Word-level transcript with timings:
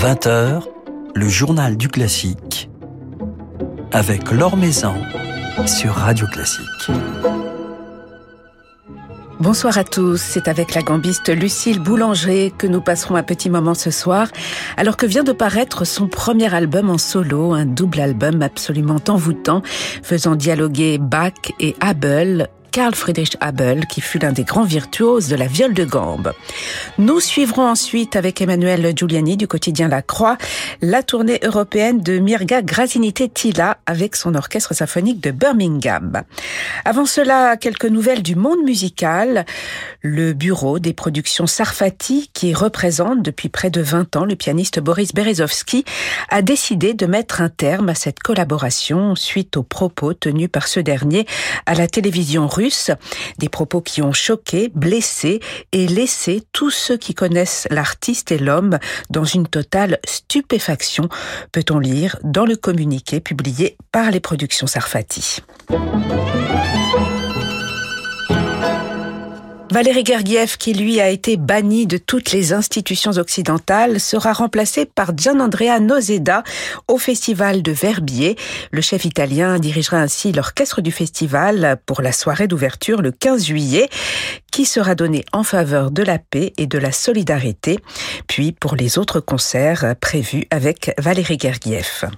20h, 0.00 0.62
le 1.14 1.28
journal 1.28 1.76
du 1.76 1.88
classique 1.88 2.70
avec 3.92 4.32
Laure 4.32 4.56
Maison 4.56 4.94
sur 5.66 5.92
Radio 5.92 6.26
Classique. 6.26 6.90
Bonsoir 9.40 9.76
à 9.76 9.84
tous, 9.84 10.18
c'est 10.18 10.48
avec 10.48 10.74
la 10.74 10.80
gambiste 10.80 11.28
Lucille 11.28 11.80
Boulanger 11.80 12.50
que 12.56 12.66
nous 12.66 12.80
passerons 12.80 13.16
un 13.16 13.22
petit 13.22 13.50
moment 13.50 13.74
ce 13.74 13.90
soir, 13.90 14.28
alors 14.78 14.96
que 14.96 15.04
vient 15.04 15.22
de 15.22 15.32
paraître 15.32 15.84
son 15.84 16.08
premier 16.08 16.54
album 16.54 16.88
en 16.88 16.96
solo, 16.96 17.52
un 17.52 17.66
double 17.66 18.00
album 18.00 18.40
absolument 18.40 19.00
envoûtant, 19.06 19.60
faisant 20.02 20.34
dialoguer 20.34 20.96
Bach 20.96 21.52
et 21.58 21.76
Abel, 21.80 22.48
Carl 22.70 22.94
Friedrich 22.94 23.36
Abel, 23.40 23.86
qui 23.86 24.00
fut 24.00 24.18
l'un 24.18 24.32
des 24.32 24.44
grands 24.44 24.64
virtuoses 24.64 25.28
de 25.28 25.36
la 25.36 25.46
viole 25.46 25.74
de 25.74 25.84
gambe. 25.84 26.32
Nous 26.98 27.20
suivrons 27.20 27.66
ensuite 27.66 28.16
avec 28.16 28.40
Emmanuel 28.40 28.92
Giuliani 28.96 29.36
du 29.36 29.48
quotidien 29.48 29.88
La 29.88 30.02
Croix 30.02 30.38
la 30.80 31.02
tournée 31.02 31.40
européenne 31.42 32.00
de 32.00 32.18
Mirga 32.18 32.62
Grazinite 32.62 33.34
Tila 33.34 33.78
avec 33.86 34.14
son 34.14 34.34
orchestre 34.34 34.74
symphonique 34.74 35.20
de 35.20 35.30
Birmingham. 35.30 36.22
Avant 36.84 37.06
cela, 37.06 37.56
quelques 37.56 37.86
nouvelles 37.86 38.22
du 38.22 38.36
monde 38.36 38.62
musical. 38.64 39.44
Le 40.02 40.32
bureau 40.32 40.78
des 40.78 40.92
productions 40.92 41.46
Sarfati, 41.46 42.30
qui 42.32 42.54
représente 42.54 43.22
depuis 43.22 43.48
près 43.48 43.70
de 43.70 43.80
20 43.80 44.16
ans 44.16 44.24
le 44.24 44.36
pianiste 44.36 44.80
Boris 44.80 45.12
Berezovsky, 45.12 45.84
a 46.30 46.40
décidé 46.42 46.94
de 46.94 47.06
mettre 47.06 47.40
un 47.40 47.48
terme 47.48 47.88
à 47.88 47.94
cette 47.94 48.20
collaboration 48.20 49.14
suite 49.14 49.56
aux 49.56 49.62
propos 49.62 50.14
tenus 50.14 50.48
par 50.50 50.68
ce 50.68 50.80
dernier 50.80 51.26
à 51.66 51.74
la 51.74 51.86
télévision 51.86 52.46
russe 52.46 52.59
des 53.38 53.48
propos 53.48 53.80
qui 53.80 54.02
ont 54.02 54.12
choqué, 54.12 54.70
blessé 54.74 55.40
et 55.72 55.86
laissé 55.86 56.42
tous 56.52 56.70
ceux 56.70 56.96
qui 56.96 57.14
connaissent 57.14 57.66
l'artiste 57.70 58.32
et 58.32 58.38
l'homme 58.38 58.78
dans 59.08 59.24
une 59.24 59.46
totale 59.46 59.98
stupéfaction, 60.04 61.08
peut-on 61.52 61.78
lire 61.78 62.16
dans 62.22 62.44
le 62.44 62.56
communiqué 62.56 63.20
publié 63.20 63.76
par 63.92 64.10
les 64.10 64.20
productions 64.20 64.66
Sarfati. 64.66 65.42
Valéry 69.70 70.04
Gergiev, 70.04 70.56
qui 70.56 70.74
lui 70.74 71.00
a 71.00 71.10
été 71.10 71.36
banni 71.36 71.86
de 71.86 71.96
toutes 71.96 72.32
les 72.32 72.52
institutions 72.52 73.12
occidentales, 73.12 74.00
sera 74.00 74.32
remplacé 74.32 74.84
par 74.84 75.16
Gianandrea 75.16 75.78
Nozeda 75.78 76.42
au 76.88 76.98
festival 76.98 77.62
de 77.62 77.70
Verbier. 77.70 78.36
Le 78.72 78.80
chef 78.80 79.04
italien 79.04 79.60
dirigera 79.60 79.98
ainsi 79.98 80.32
l'orchestre 80.32 80.80
du 80.80 80.90
festival 80.90 81.78
pour 81.86 82.02
la 82.02 82.10
soirée 82.10 82.48
d'ouverture 82.48 83.00
le 83.00 83.12
15 83.12 83.44
juillet, 83.44 83.88
qui 84.50 84.64
sera 84.64 84.96
donnée 84.96 85.24
en 85.32 85.44
faveur 85.44 85.92
de 85.92 86.02
la 86.02 86.18
paix 86.18 86.52
et 86.56 86.66
de 86.66 86.78
la 86.78 86.90
solidarité, 86.90 87.78
puis 88.26 88.50
pour 88.50 88.74
les 88.74 88.98
autres 88.98 89.20
concerts 89.20 89.94
prévus 90.00 90.46
avec 90.50 90.92
Valéry 90.98 91.38
Gergiev. 91.40 92.10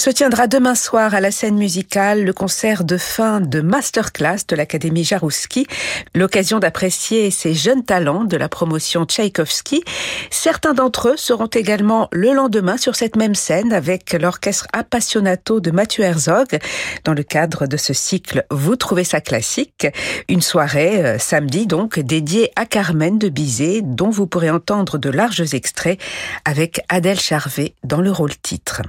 Se 0.00 0.08
tiendra 0.08 0.46
demain 0.46 0.74
soir 0.74 1.14
à 1.14 1.20
la 1.20 1.30
scène 1.30 1.58
musicale 1.58 2.24
le 2.24 2.32
concert 2.32 2.84
de 2.84 2.96
fin 2.96 3.42
de 3.42 3.60
masterclass 3.60 4.46
de 4.48 4.56
l'Académie 4.56 5.04
Jarouski, 5.04 5.66
l'occasion 6.14 6.58
d'apprécier 6.58 7.30
ces 7.30 7.52
jeunes 7.52 7.84
talents 7.84 8.24
de 8.24 8.38
la 8.38 8.48
promotion 8.48 9.04
Tchaïkovski. 9.04 9.84
Certains 10.30 10.72
d'entre 10.72 11.10
eux 11.10 11.16
seront 11.18 11.48
également 11.48 12.08
le 12.12 12.32
lendemain 12.32 12.78
sur 12.78 12.96
cette 12.96 13.14
même 13.14 13.34
scène 13.34 13.74
avec 13.74 14.14
l'orchestre 14.14 14.68
Appassionato 14.72 15.60
de 15.60 15.70
Mathieu 15.70 16.02
Herzog 16.02 16.58
dans 17.04 17.12
le 17.12 17.22
cadre 17.22 17.66
de 17.66 17.76
ce 17.76 17.92
cycle 17.92 18.46
Vous 18.50 18.76
trouvez 18.76 19.04
ça 19.04 19.20
classique, 19.20 19.86
une 20.30 20.40
soirée 20.40 21.04
euh, 21.04 21.18
samedi 21.18 21.66
donc 21.66 21.98
dédiée 21.98 22.50
à 22.56 22.64
Carmen 22.64 23.18
de 23.18 23.28
Bizet 23.28 23.82
dont 23.82 24.08
vous 24.08 24.26
pourrez 24.26 24.48
entendre 24.48 24.96
de 24.96 25.10
larges 25.10 25.52
extraits 25.52 26.00
avec 26.46 26.80
Adèle 26.88 27.20
Charvet 27.20 27.74
dans 27.84 28.00
le 28.00 28.10
rôle 28.10 28.34
titre. 28.38 28.80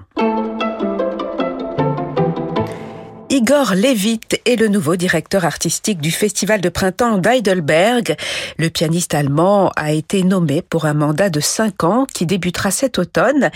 Igor 3.41 3.73
Levit 3.73 4.19
est 4.45 4.55
le 4.55 4.67
nouveau 4.67 4.95
directeur 4.95 5.45
artistique 5.45 5.99
du 5.99 6.11
Festival 6.11 6.61
de 6.61 6.69
printemps 6.69 7.17
d'Heidelberg. 7.17 8.15
Le 8.59 8.69
pianiste 8.69 9.15
allemand 9.15 9.71
a 9.75 9.93
été 9.93 10.21
nommé 10.21 10.61
pour 10.61 10.85
un 10.85 10.93
mandat 10.93 11.31
de 11.31 11.39
cinq 11.39 11.83
ans 11.83 12.05
qui 12.05 12.27
débutera 12.27 12.69
cet 12.69 12.99
automne, 12.99 13.49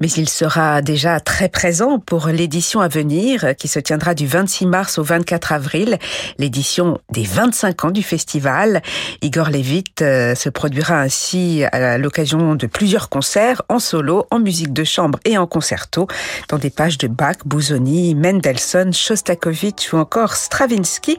mais 0.00 0.08
il 0.08 0.28
sera 0.28 0.82
déjà 0.82 1.20
très 1.20 1.48
présent 1.48 2.00
pour 2.00 2.26
l'édition 2.26 2.80
à 2.80 2.88
venir 2.88 3.54
qui 3.56 3.68
se 3.68 3.78
tiendra 3.78 4.14
du 4.14 4.26
26 4.26 4.66
mars 4.66 4.98
au 4.98 5.04
24 5.04 5.52
avril, 5.52 5.98
l'édition 6.38 6.98
des 7.12 7.22
25 7.22 7.84
ans 7.84 7.90
du 7.92 8.02
festival. 8.02 8.82
Igor 9.22 9.50
Levit 9.50 9.84
euh, 10.02 10.34
se 10.34 10.48
produira 10.48 10.98
ainsi 10.98 11.62
à 11.70 11.98
l'occasion 11.98 12.56
de 12.56 12.66
plusieurs 12.66 13.08
concerts 13.08 13.62
en 13.68 13.78
solo, 13.78 14.26
en 14.32 14.40
musique 14.40 14.72
de 14.72 14.82
chambre 14.82 15.20
et 15.24 15.38
en 15.38 15.46
concerto 15.46 16.08
dans 16.48 16.58
des 16.58 16.70
pages 16.70 16.98
de 16.98 17.06
Bach, 17.06 17.36
Busoni, 17.46 18.16
Mendelssohn, 18.16 18.92
Shostakovich 19.20 19.92
ou 19.92 19.98
encore 19.98 20.34
Stravinsky. 20.34 21.18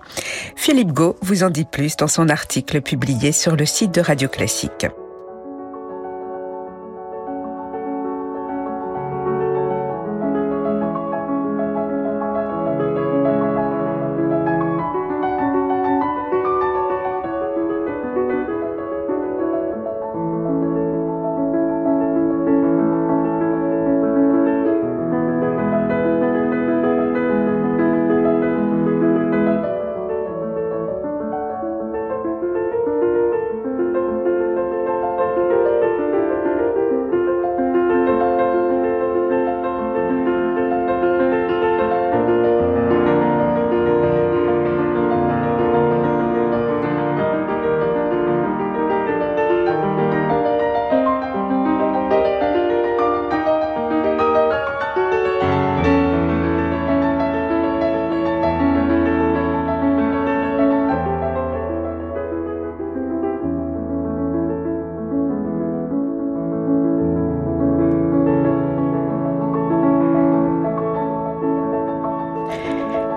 Philippe 0.56 0.92
Gau 0.92 1.18
vous 1.22 1.44
en 1.44 1.52
dit 1.52 1.66
plus 1.66 1.96
dans 1.98 2.08
son 2.08 2.30
article 2.30 2.82
publié 2.82 3.32
sur 3.32 3.56
le 3.56 3.66
site 3.66 3.94
de 3.94 4.02
Radio 4.02 4.28
Classique. 4.28 4.88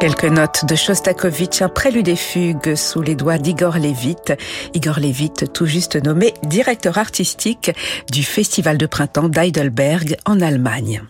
Quelques 0.04 0.24
notes 0.24 0.66
de 0.66 0.74
Shostakovich, 0.74 1.62
un 1.62 1.70
prélude 1.70 2.08
et 2.08 2.14
fugue 2.14 2.74
sous 2.74 3.00
les 3.00 3.14
doigts 3.14 3.38
d'Igor 3.38 3.78
Levit. 3.78 4.36
Igor 4.74 5.00
Levit, 5.00 5.32
tout 5.54 5.64
juste 5.64 5.96
nommé 5.96 6.34
directeur 6.42 6.98
artistique 6.98 7.72
du 8.12 8.22
Festival 8.22 8.76
de 8.76 8.84
printemps 8.84 9.30
d'Heidelberg 9.30 10.18
en 10.26 10.42
Allemagne. 10.42 11.04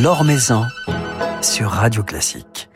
L'Or 0.00 0.22
Maison 0.22 0.64
sur 1.42 1.70
Radio 1.70 2.04
Classique. 2.04 2.69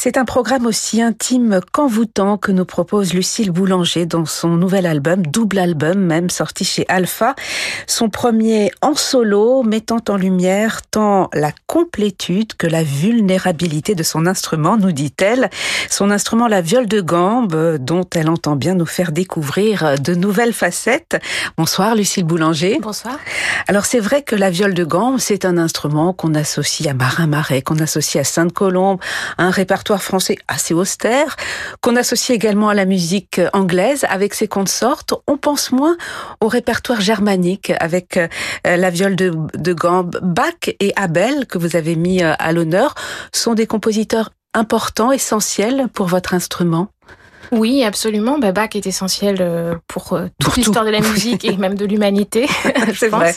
C'est 0.00 0.16
un 0.16 0.24
programme 0.24 0.64
aussi 0.64 1.02
intime 1.02 1.58
qu'envoûtant 1.72 2.36
que 2.38 2.52
nous 2.52 2.64
propose 2.64 3.14
Lucille 3.14 3.50
Boulanger 3.50 4.06
dans 4.06 4.26
son 4.26 4.50
nouvel 4.50 4.86
album, 4.86 5.26
double 5.26 5.58
album 5.58 5.98
même, 5.98 6.30
sorti 6.30 6.64
chez 6.64 6.84
Alpha. 6.86 7.34
Son 7.88 8.08
premier 8.08 8.70
en 8.80 8.94
solo, 8.94 9.64
mettant 9.64 9.98
en 10.08 10.14
lumière 10.16 10.82
tant 10.88 11.28
la 11.34 11.50
complétude 11.66 12.54
que 12.54 12.68
la 12.68 12.84
vulnérabilité 12.84 13.96
de 13.96 14.04
son 14.04 14.26
instrument, 14.26 14.76
nous 14.76 14.92
dit-elle. 14.92 15.50
Son 15.90 16.12
instrument, 16.12 16.46
la 16.46 16.60
viole 16.60 16.86
de 16.86 17.00
gambe, 17.00 17.78
dont 17.80 18.06
elle 18.14 18.30
entend 18.30 18.54
bien 18.54 18.74
nous 18.74 18.86
faire 18.86 19.10
découvrir 19.10 19.96
de 20.00 20.14
nouvelles 20.14 20.52
facettes. 20.52 21.20
Bonsoir 21.56 21.96
Lucille 21.96 22.22
Boulanger. 22.22 22.78
Bonsoir. 22.80 23.18
Alors 23.66 23.84
c'est 23.84 23.98
vrai 23.98 24.22
que 24.22 24.36
la 24.36 24.50
viole 24.50 24.74
de 24.74 24.84
gambe, 24.84 25.18
c'est 25.18 25.44
un 25.44 25.58
instrument 25.58 26.12
qu'on 26.12 26.36
associe 26.36 26.88
à 26.88 26.94
Marin-Marais, 26.94 27.62
qu'on 27.62 27.80
associe 27.80 28.20
à 28.20 28.24
Sainte-Colombe, 28.24 29.00
un 29.38 29.50
répertoire 29.50 29.87
français 29.96 30.36
assez 30.48 30.74
austère, 30.74 31.36
qu'on 31.80 31.96
associe 31.96 32.36
également 32.36 32.68
à 32.68 32.74
la 32.74 32.84
musique 32.84 33.40
anglaise 33.54 34.04
avec 34.10 34.34
ses 34.34 34.48
consortes. 34.48 35.14
On 35.26 35.38
pense 35.38 35.72
moins 35.72 35.96
au 36.42 36.48
répertoire 36.48 37.00
germanique 37.00 37.72
avec 37.80 38.18
euh, 38.18 38.28
la 38.64 38.90
viole 38.90 39.16
de, 39.16 39.32
de. 39.54 39.74
Bach 40.22 40.68
et 40.80 40.92
Abel, 40.96 41.46
que 41.46 41.56
vous 41.56 41.76
avez 41.76 41.96
mis 41.96 42.22
euh, 42.22 42.34
à 42.38 42.52
l'honneur, 42.52 42.94
sont 43.32 43.54
des 43.54 43.66
compositeurs 43.66 44.30
importants, 44.54 45.12
essentiels 45.12 45.86
pour 45.94 46.08
votre 46.08 46.34
instrument 46.34 46.88
Oui, 47.52 47.84
absolument. 47.84 48.38
Bah, 48.38 48.52
Bach 48.52 48.70
est 48.74 48.86
essentiel 48.86 49.38
euh, 49.40 49.74
pour 49.86 50.12
euh, 50.12 50.26
toute 50.38 50.56
l'histoire 50.56 50.84
de 50.84 50.90
la 50.90 51.00
musique 51.12 51.44
et 51.44 51.56
même 51.56 51.74
de 51.74 51.84
l'humanité, 51.84 52.46
je 52.92 53.06
pense. 53.06 53.20
Vrai. 53.20 53.34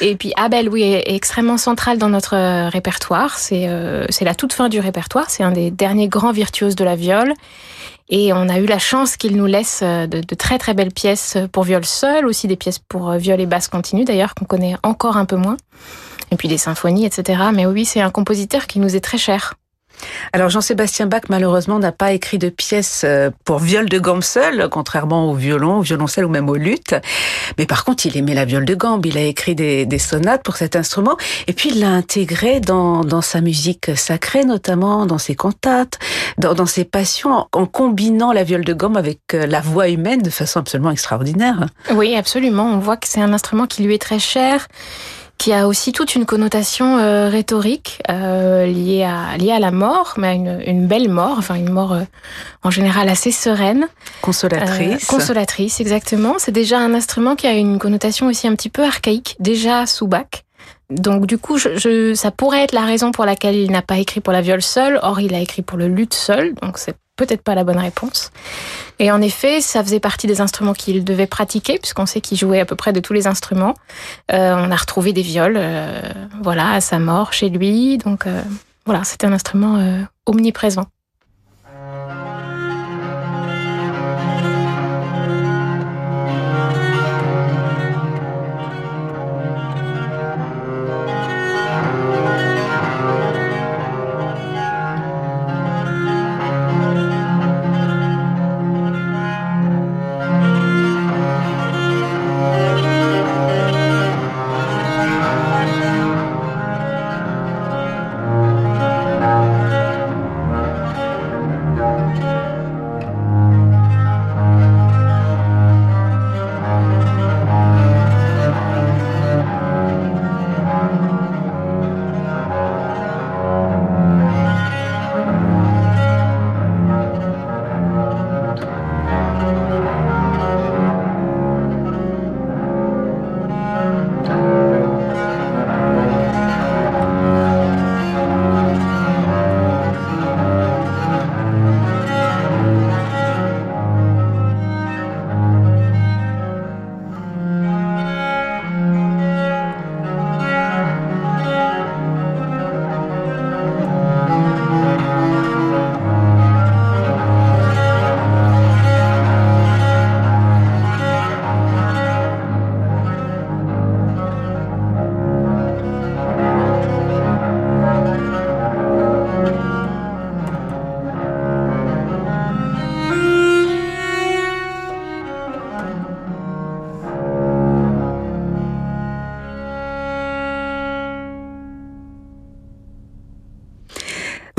Et 0.00 0.16
puis 0.16 0.32
Abel, 0.36 0.68
oui, 0.68 0.82
est 0.82 1.14
extrêmement 1.14 1.58
central 1.58 1.98
dans 1.98 2.08
notre 2.08 2.36
euh, 2.36 2.68
répertoire. 2.68 3.38
C'est 3.38 3.68
c'est 4.10 4.24
la 4.24 4.34
toute 4.34 4.52
fin 4.52 4.68
du 4.68 4.80
répertoire. 4.80 5.30
C'est 5.30 5.42
un 5.42 5.52
des 5.52 5.70
derniers 5.70 6.08
grands 6.08 6.32
virtuoses 6.32 6.76
de 6.76 6.84
la 6.84 6.96
viole. 6.96 7.34
Et 8.10 8.32
on 8.34 8.48
a 8.50 8.58
eu 8.58 8.66
la 8.66 8.78
chance 8.78 9.16
qu'il 9.16 9.36
nous 9.36 9.46
laisse 9.46 9.82
de, 9.82 10.06
de, 10.06 10.34
très 10.34 10.58
très 10.58 10.74
belles 10.74 10.92
pièces 10.92 11.38
pour 11.52 11.64
viol 11.64 11.84
seul, 11.86 12.26
aussi 12.26 12.46
des 12.46 12.56
pièces 12.56 12.78
pour 12.78 13.12
viol 13.12 13.40
et 13.40 13.46
basse 13.46 13.68
continue 13.68 14.04
d'ailleurs 14.04 14.34
qu'on 14.34 14.44
connaît 14.44 14.76
encore 14.82 15.16
un 15.16 15.24
peu 15.24 15.36
moins. 15.36 15.56
Et 16.30 16.36
puis 16.36 16.48
des 16.48 16.58
symphonies, 16.58 17.06
etc. 17.06 17.44
Mais 17.54 17.64
oui, 17.64 17.86
c'est 17.86 18.02
un 18.02 18.10
compositeur 18.10 18.66
qui 18.66 18.78
nous 18.78 18.94
est 18.94 19.00
très 19.00 19.18
cher. 19.18 19.54
Alors 20.32 20.50
Jean-Sébastien 20.50 21.06
Bach 21.06 21.22
malheureusement 21.28 21.78
n'a 21.78 21.92
pas 21.92 22.12
écrit 22.12 22.38
de 22.38 22.48
pièces 22.48 23.02
euh, 23.04 23.30
pour 23.44 23.58
viol 23.58 23.88
de 23.88 23.98
gambe 23.98 24.22
seul, 24.22 24.68
contrairement 24.70 25.30
au 25.30 25.34
violon, 25.34 25.78
au 25.78 25.82
violoncelle 25.82 26.24
ou 26.24 26.28
même 26.28 26.48
au 26.48 26.56
luth. 26.56 26.94
Mais 27.58 27.66
par 27.66 27.84
contre, 27.84 28.06
il 28.06 28.16
aimait 28.16 28.34
la 28.34 28.44
viole 28.44 28.64
de 28.64 28.74
gambe. 28.74 29.04
Il 29.06 29.16
a 29.16 29.22
écrit 29.22 29.54
des, 29.54 29.98
sonates 29.98 30.42
pour 30.42 30.56
cet 30.56 30.76
instrument 30.76 31.16
et 31.46 31.52
puis 31.52 31.70
il 31.70 31.80
l'a 31.80 31.90
intégré 31.90 32.60
dans, 32.60 33.04
sa 33.22 33.40
musique 33.40 33.96
sacrée, 33.96 34.44
notamment 34.44 35.06
dans 35.06 35.18
ses 35.18 35.34
cantates, 35.34 35.98
dans, 36.38 36.66
ses 36.66 36.84
passions, 36.84 37.46
en 37.52 37.66
combinant 37.66 38.32
la 38.32 38.42
viole 38.42 38.64
de 38.64 38.74
gambe 38.74 38.96
avec 38.96 39.20
euh, 39.34 39.46
la 39.46 39.60
voix 39.60 39.88
humaine 39.88 40.20
de 40.20 40.30
façon 40.30 40.60
absolument 40.60 40.90
extraordinaire. 40.90 41.66
Oui, 41.92 42.16
absolument. 42.16 42.66
On 42.66 42.78
voit 42.78 42.96
que 42.96 43.06
c'est 43.06 43.20
un 43.20 43.32
instrument 43.32 43.66
qui 43.66 43.82
lui 43.82 43.94
est 43.94 44.02
très 44.02 44.18
cher 44.18 44.66
qui 45.38 45.52
a 45.52 45.66
aussi 45.66 45.92
toute 45.92 46.14
une 46.14 46.26
connotation 46.26 46.98
euh, 46.98 47.28
rhétorique 47.28 48.00
euh, 48.10 48.66
liée, 48.66 49.04
à, 49.04 49.36
liée 49.36 49.52
à 49.52 49.58
la 49.58 49.70
mort, 49.70 50.14
mais 50.16 50.36
une, 50.36 50.62
une 50.66 50.86
belle 50.86 51.08
mort, 51.08 51.36
enfin 51.38 51.54
une 51.54 51.70
mort 51.70 51.92
euh, 51.92 52.02
en 52.62 52.70
général 52.70 53.08
assez 53.08 53.30
sereine. 53.30 53.88
Consolatrice. 54.22 55.06
consolatrice, 55.06 55.80
exactement. 55.80 56.34
C'est 56.38 56.52
déjà 56.52 56.78
un 56.78 56.94
instrument 56.94 57.36
qui 57.36 57.46
a 57.46 57.52
une 57.52 57.78
connotation 57.78 58.26
aussi 58.26 58.46
un 58.46 58.54
petit 58.54 58.70
peu 58.70 58.84
archaïque, 58.84 59.36
déjà 59.40 59.86
sous 59.86 60.06
Bach. 60.06 60.44
Donc 60.90 61.26
du 61.26 61.38
coup, 61.38 61.58
je, 61.58 61.76
je, 61.76 62.14
ça 62.14 62.30
pourrait 62.30 62.62
être 62.62 62.72
la 62.72 62.84
raison 62.84 63.10
pour 63.10 63.24
laquelle 63.24 63.56
il 63.56 63.70
n'a 63.70 63.82
pas 63.82 63.98
écrit 63.98 64.20
pour 64.20 64.32
la 64.32 64.40
viole 64.40 64.62
seule, 64.62 64.98
or 65.02 65.20
il 65.20 65.34
a 65.34 65.40
écrit 65.40 65.62
pour 65.62 65.78
le 65.78 65.88
luth 65.88 66.14
seul, 66.14 66.54
donc 66.62 66.78
c'est 66.78 66.96
peut-être 67.16 67.42
pas 67.42 67.54
la 67.54 67.64
bonne 67.64 67.78
réponse. 67.78 68.30
Et 68.98 69.10
en 69.10 69.20
effet, 69.20 69.60
ça 69.60 69.82
faisait 69.82 70.00
partie 70.00 70.26
des 70.26 70.40
instruments 70.40 70.72
qu'il 70.72 71.04
devait 71.04 71.26
pratiquer, 71.26 71.78
puisqu'on 71.78 72.06
sait 72.06 72.20
qu'il 72.20 72.38
jouait 72.38 72.60
à 72.60 72.64
peu 72.64 72.76
près 72.76 72.92
de 72.92 73.00
tous 73.00 73.12
les 73.12 73.26
instruments. 73.26 73.74
Euh, 74.32 74.54
on 74.56 74.70
a 74.70 74.76
retrouvé 74.76 75.12
des 75.12 75.22
viols, 75.22 75.56
euh, 75.56 76.00
voilà, 76.42 76.72
à 76.72 76.80
sa 76.80 76.98
mort 76.98 77.32
chez 77.32 77.48
lui. 77.48 77.98
Donc 77.98 78.26
euh, 78.26 78.42
voilà, 78.86 79.04
c'était 79.04 79.26
un 79.26 79.32
instrument 79.32 80.04
omniprésent. 80.26 80.86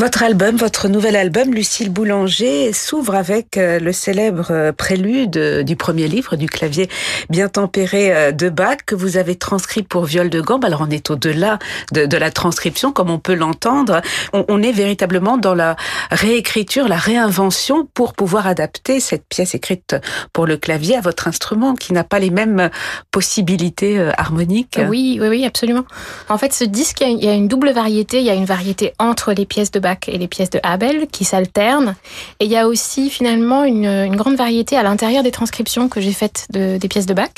Votre 0.06 0.22
album, 0.22 0.56
votre 0.56 0.88
nouvel 0.88 1.16
album, 1.16 1.52
Lucille 1.52 1.90
Boulanger, 1.90 2.74
s'ouvre 2.74 3.16
avec 3.16 3.58
euh, 3.58 3.80
le 3.80 3.92
célèbre 3.92 4.52
euh, 4.52 4.72
prélude 4.72 5.36
euh, 5.36 5.64
du 5.64 5.76
premier 5.76 6.08
livre 6.08 6.36
du 6.36 6.46
clavier 6.46 6.88
bien 7.32 7.50
tempéré 7.50 8.32
de 8.32 8.50
Bach 8.50 8.78
que 8.86 8.94
vous 8.94 9.18
avez 9.18 9.36
transcrit 9.36 9.82
pour 9.82 10.06
viol 10.06 10.30
de 10.30 10.42
gambe. 10.42 10.64
Alors 10.64 10.82
on 10.88 10.92
est 10.92 11.10
au-delà 11.10 11.58
de, 11.92 12.18
la 12.18 12.30
transcription, 12.30 12.92
comme 12.92 13.10
on 13.10 13.18
peut 13.18 13.34
l'entendre. 13.34 14.02
On, 14.32 14.46
on, 14.48 14.62
est 14.62 14.72
véritablement 14.72 15.38
dans 15.38 15.56
la 15.56 15.76
réécriture, 16.12 16.88
la 16.88 16.98
réinvention 16.98 17.88
pour 17.96 18.14
pouvoir 18.14 18.46
adapter 18.46 19.00
cette 19.00 19.26
pièce 19.28 19.56
écrite 19.56 19.96
pour 20.34 20.46
le 20.46 20.58
clavier 20.58 20.98
à 20.98 21.02
votre 21.02 21.28
instrument 21.28 21.74
qui 21.74 21.94
n'a 21.94 22.04
pas 22.04 22.20
les 22.20 22.30
mêmes 22.30 22.70
possibilités 23.10 24.00
harmoniques. 24.20 24.78
Oui, 24.88 25.18
oui, 25.20 25.30
oui, 25.30 25.46
absolument. 25.46 25.86
En 26.30 26.38
fait, 26.38 26.54
ce 26.54 26.64
disque, 26.64 27.02
il 27.02 27.24
y 27.24 27.28
a 27.28 27.34
une 27.34 27.48
double 27.48 27.72
variété. 27.72 28.20
Il 28.20 28.26
y 28.26 28.30
a 28.30 28.36
une 28.36 28.46
variété 28.46 28.94
entre 29.00 29.34
les 29.34 29.48
pièces 29.48 29.72
de 29.72 29.80
Bach 29.80 29.95
et 30.08 30.18
les 30.18 30.28
pièces 30.28 30.50
de 30.50 30.60
Abel 30.64 31.08
qui 31.08 31.26
s'alternent. 31.26 31.96
Et 32.40 32.46
il 32.46 32.52
y 32.52 32.58
a 32.58 32.68
aussi 32.68 33.10
finalement 33.10 33.64
une, 33.64 34.16
grande 34.16 34.36
variété 34.36 34.78
à 34.78 34.84
l'intérieur 34.84 35.24
des 35.24 35.32
transcriptions 35.32 35.90
que 35.90 36.02
j'ai 36.02 36.14
faites 36.14 36.48
de, 36.52 36.78
des 36.78 36.88
pièces 36.88 37.06
de 37.06 37.14
Bach 37.14 37.32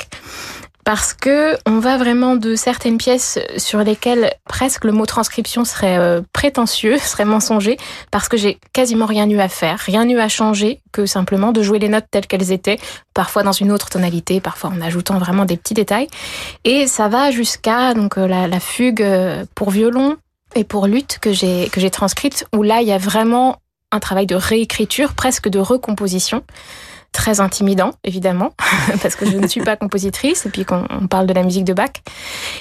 parce 0.88 1.12
que 1.12 1.54
on 1.66 1.80
va 1.80 1.98
vraiment 1.98 2.34
de 2.34 2.54
certaines 2.54 2.96
pièces 2.96 3.38
sur 3.58 3.80
lesquelles 3.80 4.32
presque 4.48 4.86
le 4.86 4.92
mot 4.92 5.04
transcription 5.04 5.66
serait 5.66 5.98
euh, 5.98 6.22
prétentieux, 6.32 6.96
serait 7.02 7.26
mensonger, 7.26 7.76
parce 8.10 8.26
que 8.26 8.38
j'ai 8.38 8.58
quasiment 8.72 9.04
rien 9.04 9.28
eu 9.28 9.38
à 9.38 9.50
faire, 9.50 9.78
rien 9.80 10.08
eu 10.08 10.18
à 10.18 10.30
changer 10.30 10.80
que 10.90 11.04
simplement 11.04 11.52
de 11.52 11.60
jouer 11.60 11.78
les 11.78 11.90
notes 11.90 12.06
telles 12.10 12.26
qu'elles 12.26 12.52
étaient, 12.52 12.78
parfois 13.12 13.42
dans 13.42 13.52
une 13.52 13.70
autre 13.70 13.90
tonalité, 13.90 14.40
parfois 14.40 14.70
en 14.70 14.80
ajoutant 14.80 15.18
vraiment 15.18 15.44
des 15.44 15.58
petits 15.58 15.74
détails. 15.74 16.08
Et 16.64 16.86
ça 16.86 17.08
va 17.08 17.32
jusqu'à 17.32 17.92
donc 17.92 18.16
euh, 18.16 18.26
la, 18.26 18.48
la 18.48 18.58
fugue 18.58 19.02
euh, 19.02 19.44
pour 19.54 19.68
violon, 19.68 20.16
et 20.54 20.64
pour 20.64 20.86
lutte 20.86 21.18
que 21.20 21.32
j'ai 21.32 21.90
transcrite 21.90 22.46
où 22.56 22.62
là 22.62 22.82
il 22.82 22.88
y 22.88 22.92
a 22.92 22.98
vraiment 22.98 23.60
un 23.90 24.00
travail 24.00 24.26
de 24.26 24.34
réécriture, 24.34 25.14
presque 25.14 25.48
de 25.48 25.58
recomposition 25.58 26.44
très 27.12 27.40
intimidant, 27.40 27.92
évidemment, 28.04 28.52
parce 29.02 29.16
que 29.16 29.26
je 29.26 29.36
ne 29.36 29.46
suis 29.46 29.60
pas 29.60 29.76
compositrice 29.76 30.46
et 30.46 30.50
puis 30.50 30.64
qu'on 30.64 30.86
parle 31.10 31.26
de 31.26 31.32
la 31.32 31.42
musique 31.42 31.64
de 31.64 31.72
Bach. 31.72 31.90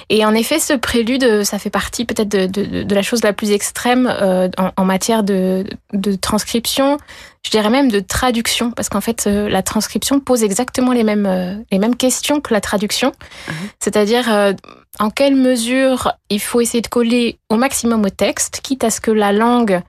Et 0.10 0.26
en 0.26 0.34
effet, 0.34 0.60
ce 0.60 0.74
prélude, 0.74 1.44
ça 1.44 1.60
fait 1.60 1.70
partie 1.70 2.06
peut-être 2.06 2.30
de, 2.30 2.48
de, 2.48 2.84
de, 2.84 2.96
la 2.96 3.02
chose 3.02 3.24
la 3.24 3.34
plus 3.34 3.52
extrême 3.52 4.08
euh, 4.10 4.50
en, 4.58 4.72
en, 4.76 4.86
matière 4.86 5.24
de, 5.24 5.66
de, 5.94 6.16
transcription, 6.16 6.98
je 7.44 7.52
dirais 7.52 7.70
même 7.70 7.92
de 7.92 8.00
traduction, 8.00 8.72
parce 8.72 8.90
qu'en 8.90 9.02
fait, 9.02 9.26
euh, 9.28 9.48
la 9.50 9.64
transcription 9.64 10.20
pose 10.20 10.44
exactement 10.44 10.92
les 10.92 11.04
mêmes, 11.04 11.26
euh, 11.26 11.56
les 11.72 11.80
mêmes 11.80 11.96
questions 11.96 12.42
que 12.42 12.54
la 12.54 12.62
traduction. 12.62 13.12
Mmh. 13.48 13.52
C'est-à-dire, 13.80 14.32
euh, 14.34 14.54
en 15.00 15.10
quelle 15.10 15.36
mesure 15.36 16.12
il 16.30 16.42
faut 16.42 16.62
essayer 16.62 16.82
de 16.82 16.88
coller 16.88 17.40
au 17.50 17.56
maximum 17.56 18.04
au 18.06 18.10
texte, 18.10 18.62
quitte 18.64 18.84
à 18.84 18.90
ce 18.90 19.00
que 19.00 19.12
la 19.12 19.32
langue 19.32 19.82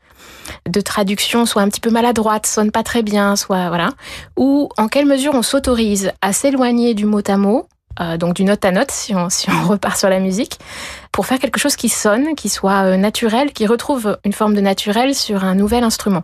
de 0.69 0.81
traduction 0.81 1.47
soit 1.47 1.63
un 1.63 1.69
petit 1.69 1.81
peu 1.81 1.91
maladroite, 1.91 2.47
sonne 2.47 2.71
pas 2.71 2.83
très 2.83 3.03
bien, 3.03 3.37
soit 3.37 3.69
voilà, 3.69 3.91
ou 4.37 4.69
en 4.77 4.89
quelle 4.89 5.07
mesure 5.07 5.35
on 5.35 5.43
s'autorise 5.43 6.13
à 6.23 6.33
s'éloigner 6.33 6.95
du 6.95 7.07
mot 7.07 7.23
à 7.27 7.37
mot 7.37 7.69
euh, 8.01 8.17
donc 8.17 8.35
du 8.35 8.45
note 8.45 8.65
à 8.65 8.71
note, 8.71 8.91
si 8.91 9.15
on, 9.15 9.29
si 9.29 9.51
on 9.51 9.67
repart 9.69 9.97
sur 9.99 10.09
la 10.09 10.21
musique, 10.21 10.59
pour 11.13 11.27
faire 11.27 11.39
quelque 11.39 11.59
chose 11.59 11.77
qui 11.77 11.89
sonne, 11.89 12.35
qui 12.37 12.49
soit 12.49 12.85
euh, 12.85 12.97
naturel, 12.97 13.53
qui 13.53 13.67
retrouve 13.67 14.19
une 14.25 14.33
forme 14.33 14.55
de 14.55 14.61
naturel 14.61 15.15
sur 15.15 15.45
un 15.45 15.55
nouvel 15.55 15.83
instrument. 15.83 16.23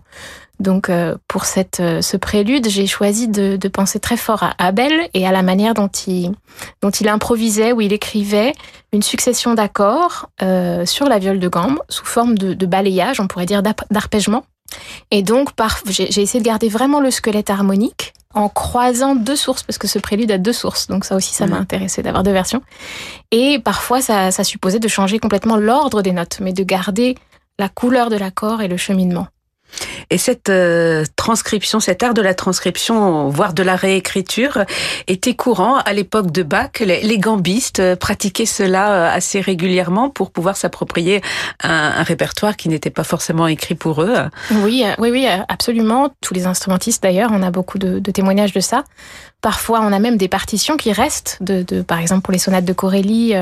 Donc 0.61 0.89
euh, 0.89 1.17
pour 1.29 1.45
cette, 1.45 1.83
ce 2.01 2.17
prélude, 2.17 2.69
j'ai 2.69 2.87
choisi 2.87 3.29
de, 3.29 3.57
de, 3.57 3.69
penser 3.69 3.99
très 3.99 4.17
fort 4.17 4.43
à 4.43 4.55
Abel 4.59 5.09
et 5.13 5.27
à 5.27 5.33
la 5.33 5.43
manière 5.43 5.75
dont 5.75 5.89
il, 5.89 6.33
dont 6.81 6.91
il 6.91 7.09
improvisait, 7.09 7.73
où 7.73 7.81
il 7.81 7.93
écrivait 7.93 8.53
une 8.93 9.03
succession 9.03 9.55
d'accords 9.55 10.31
euh, 10.43 10.87
sur 10.87 11.09
la 11.09 11.19
viole 11.19 11.41
de 11.41 11.49
gambe 11.49 11.79
sous 11.89 12.05
forme 12.05 12.39
de, 12.39 12.55
de 12.55 12.67
balayage, 12.67 13.21
on 13.21 13.27
pourrait 13.27 13.47
dire 13.47 13.63
d'arpègement. 13.91 14.45
Et 15.11 15.23
donc, 15.23 15.51
j'ai 15.89 16.23
essayé 16.23 16.41
de 16.41 16.47
garder 16.47 16.69
vraiment 16.69 17.01
le 17.01 17.11
squelette 17.11 17.51
harmonique 17.51 18.13
en 18.33 18.49
croisant 18.49 19.15
deux 19.15 19.37
sources, 19.37 19.63
parce 19.63 19.79
que 19.79 19.87
ce 19.87 19.99
prélude 19.99 20.31
a 20.33 20.39
deux 20.39 20.53
sources, 20.53 20.89
donc 20.89 21.05
ça 21.05 21.15
aussi, 21.15 21.33
ça 21.33 21.47
m'a 21.47 21.57
intéressé 21.57 22.03
d'avoir 22.03 22.25
deux 22.25 22.33
versions. 22.33 22.63
Et 23.31 23.61
parfois, 23.61 24.01
ça, 24.01 24.33
ça 24.33 24.43
supposait 24.43 24.81
de 24.81 24.89
changer 24.89 25.21
complètement 25.21 25.57
l'ordre 25.57 26.03
des 26.03 26.11
notes, 26.11 26.39
mais 26.41 26.53
de 26.53 26.65
garder 26.65 27.15
la 27.61 27.69
couleur 27.69 28.11
de 28.11 28.17
l'accord 28.17 28.61
et 28.61 28.67
le 28.67 28.77
cheminement. 28.77 29.29
Et 30.11 30.19
cette 30.19 30.49
euh, 30.49 31.05
transcription, 31.17 31.81
cet 31.81 32.03
art 32.03 32.15
de 32.15 32.23
la 32.23 32.35
transcription, 32.35 33.29
voire 33.29 33.53
de 33.53 33.63
la 33.63 33.77
réécriture, 33.77 34.65
était 35.07 35.35
courant 35.35 35.77
à 35.79 35.93
l'époque 35.93 36.31
de 36.31 36.43
Bach. 36.43 36.81
Les, 36.81 37.19
gambistes 37.19 37.81
euh, 37.81 37.97
pratiquaient 37.97 38.47
cela 38.47 38.93
euh, 38.93 39.17
assez 39.17 39.41
régulièrement 39.41 40.11
pour 40.11 40.31
pouvoir 40.31 40.57
s'approprier 40.57 41.23
un, 41.63 42.03
répertoire 42.03 42.57
qui 42.57 42.69
n'était 42.69 42.91
pas 42.91 43.05
forcément 43.05 43.47
écrit 43.47 43.75
pour 43.75 44.03
eux. 44.03 44.17
Oui, 44.51 44.85
oui, 44.99 45.11
oui, 45.11 45.27
absolument. 45.49 46.11
Tous 46.21 46.35
les 46.35 46.47
instrumentistes 46.47 47.03
d'ailleurs, 47.03 47.31
on 47.33 47.43
a 47.43 47.51
beaucoup 47.51 47.79
de, 47.79 47.99
témoignages 48.11 48.53
de 48.53 48.61
ça. 48.61 48.85
Parfois, 49.41 49.81
on 49.81 49.93
a 49.93 49.99
même 49.99 50.17
des 50.17 50.29
partitions 50.29 50.77
qui 50.77 50.93
restent, 50.93 51.39
de, 51.41 51.83
par 51.83 51.99
exemple 51.99 52.23
pour 52.23 52.33
les 52.33 52.39
sonates 52.39 52.65
de 52.65 52.73
Corelli 52.73 53.35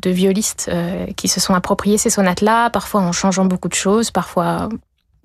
de 0.00 0.10
violistes 0.10 0.70
qui 1.16 1.28
se 1.28 1.40
sont 1.40 1.54
appropriés 1.54 1.98
ces 1.98 2.10
sonates-là, 2.10 2.70
parfois 2.70 3.02
en 3.02 3.12
changeant 3.12 3.44
beaucoup 3.44 3.68
de 3.68 3.74
choses, 3.74 4.10
parfois 4.10 4.68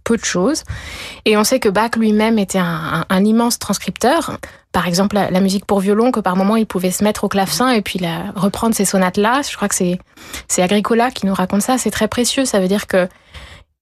peu 0.08 0.16
de 0.16 0.24
choses. 0.24 0.64
Et 1.26 1.36
on 1.36 1.44
sait 1.44 1.60
que 1.60 1.68
Bach 1.68 1.92
lui-même 1.98 2.40
était 2.40 2.60
un, 2.60 3.26
immense 3.26 3.60
transcripteur. 3.60 4.38
Par 4.72 4.88
exemple, 4.88 5.16
la, 5.16 5.42
musique 5.42 5.66
pour 5.66 5.82
violon, 5.82 6.12
que 6.12 6.22
par 6.22 6.38
moment 6.38 6.56
il 6.56 6.66
pouvait 6.66 6.92
se 6.92 7.04
mettre 7.04 7.26
au 7.26 7.28
clavecin 7.28 7.70
et 7.72 7.82
puis 7.82 8.00
reprendre 8.36 8.74
ces 8.74 8.86
sonates-là. 8.86 9.42
Je 9.50 9.56
crois 9.56 9.68
que 9.68 9.76
c'est 9.76 10.00
c'est 10.48 10.62
Agricola 10.62 11.12
qui 11.12 11.26
nous 11.26 11.34
raconte 11.34 11.62
ça. 11.62 11.78
C'est 11.78 11.92
très 11.92 12.08
précieux. 12.08 12.46
Ça 12.46 12.60
veut 12.60 12.70
dire 12.70 12.88
que 12.88 13.08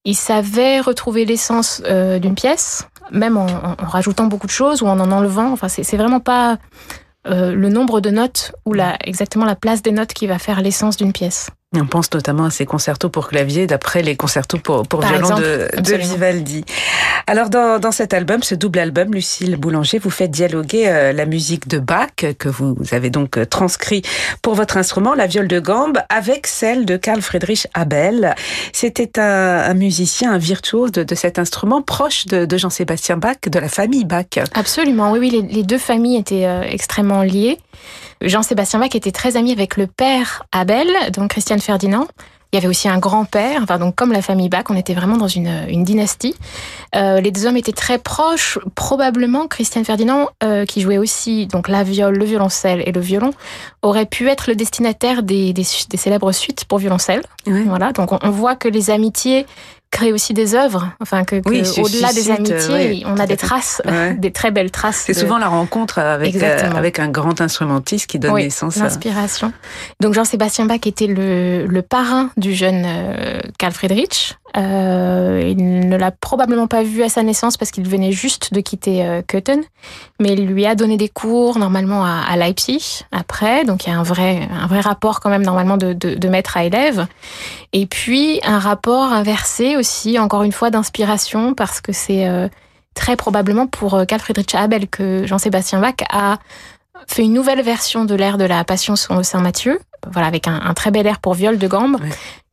il 0.03 0.15
savait 0.15 0.79
retrouver 0.79 1.25
l'essence 1.25 1.81
euh, 1.85 2.19
d'une 2.19 2.35
pièce, 2.35 2.87
même 3.11 3.37
en, 3.37 3.47
rajoutant 3.77 4.25
beaucoup 4.25 4.47
de 4.47 4.51
choses 4.51 4.81
ou 4.81 4.87
en 4.87 4.99
en 4.99 5.11
enlevant. 5.11 5.51
Enfin, 5.51 5.67
c'est 5.67 5.97
vraiment 5.97 6.19
pas 6.19 6.57
euh, 7.27 7.53
le 7.53 7.69
nombre 7.69 8.01
de 8.01 8.09
notes 8.09 8.53
ou 8.65 8.73
la, 8.73 8.97
exactement 9.03 9.45
la 9.45 9.55
place 9.55 9.81
des 9.81 9.91
notes 9.91 10.13
qui 10.13 10.27
va 10.27 10.39
faire 10.39 10.61
l'essence 10.61 10.97
d'une 10.97 11.13
pièce. 11.13 11.49
On 11.81 11.87
pense 11.87 12.11
notamment 12.13 12.45
à 12.45 12.51
ces 12.51 12.65
concertos 12.65 13.09
pour 13.09 13.27
clavier 13.27 13.67
d'après 13.67 14.01
les 14.01 14.15
concertos 14.15 14.57
pour, 14.57 14.87
pour 14.87 15.01
violon 15.01 15.35
de, 15.37 15.67
de, 15.81 15.95
Vivaldi. 15.95 16.63
Alors 17.27 17.49
dans, 17.49 17.79
dans, 17.79 17.91
cet 17.91 18.13
album, 18.13 18.43
ce 18.43 18.55
double 18.55 18.79
album, 18.79 19.13
Lucille 19.13 19.55
Boulanger, 19.55 19.99
vous 19.99 20.09
faites 20.09 20.31
dialoguer 20.31 20.87
euh, 20.87 21.11
la 21.11 21.25
musique 21.25 21.67
de 21.67 21.79
Bach 21.79 22.09
que 22.37 22.49
vous 22.49 22.75
avez 22.91 23.09
donc 23.09 23.37
euh, 23.37 23.45
transcrit 23.45 24.01
pour 24.41 24.55
votre 24.55 24.77
instrument, 24.77 25.13
la 25.15 25.27
viole 25.27 25.47
de 25.47 25.59
gambe, 25.59 25.99
avec 26.09 26.47
celle 26.47 26.85
de 26.85 26.97
Carl 26.97 27.21
Friedrich 27.21 27.67
Abel. 27.73 28.35
C'était 28.73 29.19
un, 29.19 29.23
un, 29.23 29.73
musicien, 29.73 30.33
un 30.33 30.37
virtuose 30.37 30.91
de, 30.91 31.03
de 31.03 31.15
cet 31.15 31.39
instrument 31.39 31.81
proche 31.81 32.25
de, 32.27 32.45
de 32.45 32.57
Jean-Sébastien 32.57 33.17
Bach, 33.17 33.37
de 33.49 33.59
la 33.59 33.69
famille 33.69 34.05
Bach. 34.05 34.25
Absolument, 34.53 35.11
oui, 35.11 35.19
oui, 35.19 35.29
les, 35.29 35.41
les 35.41 35.63
deux 35.63 35.77
familles 35.77 36.17
étaient 36.17 36.45
euh, 36.45 36.61
extrêmement 36.63 37.23
liées. 37.23 37.59
Jean-Sébastien 38.21 38.79
Bach 38.79 38.95
était 38.95 39.11
très 39.11 39.37
ami 39.37 39.51
avec 39.51 39.77
le 39.77 39.87
père 39.87 40.43
Abel, 40.51 40.87
donc 41.13 41.31
Christian 41.31 41.59
Ferdinand. 41.59 42.07
Il 42.53 42.55
y 42.55 42.59
avait 42.59 42.67
aussi 42.69 42.87
un 42.87 42.99
grand-père, 42.99 43.59
enfin 43.63 43.79
donc 43.79 43.95
comme 43.95 44.13
la 44.13 44.21
famille 44.21 44.47
Bach, 44.47 44.63
on 44.69 44.77
était 44.77 44.93
vraiment 44.93 45.17
dans 45.17 45.27
une, 45.27 45.65
une 45.67 45.83
dynastie. 45.83 46.35
Euh, 46.95 47.19
les 47.19 47.31
deux 47.31 47.47
hommes 47.47 47.57
étaient 47.57 47.73
très 47.73 47.97
proches. 47.97 48.59
Probablement, 48.75 49.47
Christian 49.47 49.83
Ferdinand, 49.83 50.29
euh, 50.41 50.65
qui 50.65 50.79
jouait 50.79 50.97
aussi 50.97 51.47
donc 51.47 51.67
la 51.67 51.83
viole, 51.83 52.17
le 52.17 52.23
violoncelle 52.23 52.81
et 52.85 52.93
le 52.93 53.01
violon, 53.01 53.31
aurait 53.81 54.05
pu 54.05 54.29
être 54.29 54.47
le 54.47 54.55
destinataire 54.55 55.21
des, 55.21 55.51
des, 55.51 55.65
des 55.89 55.97
célèbres 55.97 56.31
suites 56.31 56.63
pour 56.63 56.77
violoncelle. 56.77 57.23
Voilà, 57.45 57.91
donc 57.91 58.13
on, 58.13 58.19
on 58.21 58.29
voit 58.29 58.55
que 58.55 58.69
les 58.69 58.89
amitiés 58.89 59.45
créer 59.95 60.11
aussi 60.11 60.33
des 60.33 60.55
œuvres, 60.55 60.91
enfin 60.99 61.23
que, 61.23 61.37
au-delà 61.37 62.11
des 62.11 62.29
amitiés, 62.29 63.03
on 63.05 63.17
a 63.17 63.25
des 63.25 63.37
traces, 63.37 63.81
des 64.17 64.31
très 64.31 64.51
belles 64.51 64.71
traces. 64.71 65.03
C'est 65.05 65.13
souvent 65.13 65.37
la 65.37 65.47
rencontre 65.47 65.99
avec 65.99 66.35
euh, 66.35 66.71
avec 66.75 66.99
un 66.99 67.07
grand 67.07 67.39
instrumentiste 67.39 68.07
qui 68.07 68.19
donne 68.19 68.35
naissance 68.35 68.77
à 68.77 68.83
l'inspiration. 68.83 69.53
Donc 70.01 70.13
Jean-Sébastien 70.13 70.65
Bach 70.65 70.85
était 70.85 71.07
le, 71.07 71.65
le 71.65 71.81
parrain 71.81 72.29
du 72.35 72.53
jeune 72.53 72.83
euh, 72.85 73.39
Carl 73.57 73.71
Friedrich, 73.71 74.37
euh, 74.57 75.41
il 75.45 75.89
ne 75.89 75.97
l'a 75.97 76.11
probablement 76.11 76.67
pas 76.67 76.83
vu 76.83 77.03
à 77.03 77.09
sa 77.09 77.23
naissance 77.23 77.57
parce 77.57 77.71
qu'il 77.71 77.87
venait 77.87 78.11
juste 78.13 78.53
de 78.53 78.61
quitter 78.61 79.05
euh, 79.05 79.21
Köthen, 79.21 79.63
mais 80.19 80.33
il 80.33 80.45
lui 80.45 80.65
a 80.65 80.75
donné 80.75 80.95
des 80.95 81.09
cours 81.09 81.57
normalement 81.57 82.05
à, 82.05 82.23
à, 82.27 82.37
Leipzig 82.37 83.03
après, 83.11 83.65
donc 83.65 83.85
il 83.85 83.89
y 83.89 83.93
a 83.93 83.99
un 83.99 84.03
vrai, 84.03 84.47
un 84.51 84.67
vrai 84.67 84.79
rapport 84.79 85.19
quand 85.19 85.29
même 85.29 85.43
normalement 85.43 85.75
de, 85.77 85.93
de, 85.93 86.15
de 86.15 86.27
maître 86.29 86.55
à 86.55 86.63
élève. 86.63 87.07
Et 87.73 87.85
puis 87.85 88.39
un 88.43 88.59
rapport 88.59 89.11
inversé 89.11 89.75
aussi, 89.75 90.17
encore 90.19 90.43
une 90.43 90.53
fois, 90.53 90.69
d'inspiration 90.69 91.53
parce 91.53 91.81
que 91.81 91.91
c'est 91.91 92.27
euh, 92.27 92.47
très 92.93 93.17
probablement 93.17 93.67
pour 93.67 93.95
euh, 93.95 94.05
Carl 94.05 94.21
Friedrich 94.21 94.55
Abel 94.55 94.87
que 94.87 95.25
Jean-Sébastien 95.27 95.81
Bach 95.81 95.95
a 96.09 96.37
fait 97.07 97.23
une 97.23 97.33
nouvelle 97.33 97.61
version 97.61 98.05
de 98.05 98.15
l'air 98.15 98.37
de 98.37 98.45
la 98.45 98.63
Passion 98.63 98.95
sur 98.95 99.23
Saint-Mathieu, 99.23 99.79
voilà, 100.09 100.27
avec 100.27 100.47
un, 100.47 100.61
un, 100.63 100.73
très 100.73 100.91
bel 100.91 101.05
air 101.05 101.19
pour 101.19 101.33
viol 101.33 101.57
de 101.57 101.67
gambe, 101.67 101.97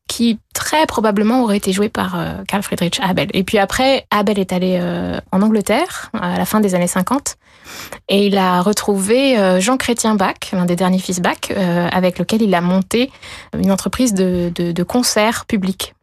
qui 0.08 0.38
très 0.52 0.86
probablement 0.86 1.42
aurait 1.42 1.56
été 1.56 1.72
joué 1.72 1.88
par 1.88 2.18
euh, 2.18 2.42
Carl 2.46 2.62
Friedrich 2.62 3.00
Abel. 3.02 3.28
Et 3.32 3.44
puis 3.44 3.58
après, 3.58 4.06
Abel 4.10 4.38
est 4.38 4.52
allé 4.52 4.78
euh, 4.80 5.18
en 5.32 5.42
Angleterre 5.42 6.10
à 6.12 6.36
la 6.36 6.44
fin 6.44 6.60
des 6.60 6.74
années 6.74 6.86
50 6.86 7.36
et 8.08 8.26
il 8.26 8.36
a 8.36 8.60
retrouvé 8.60 9.38
euh, 9.38 9.60
Jean 9.60 9.76
Chrétien 9.76 10.14
Bach, 10.14 10.34
l'un 10.52 10.66
des 10.66 10.76
derniers 10.76 10.98
fils 10.98 11.20
Bach, 11.20 11.50
avec 11.92 12.18
lequel 12.18 12.42
il 12.42 12.54
a 12.54 12.60
monté 12.60 13.10
une 13.56 13.70
entreprise 13.70 14.12
de, 14.12 14.52
de, 14.54 14.72
de 14.72 14.82
concerts 14.82 15.46
publics. 15.46 15.94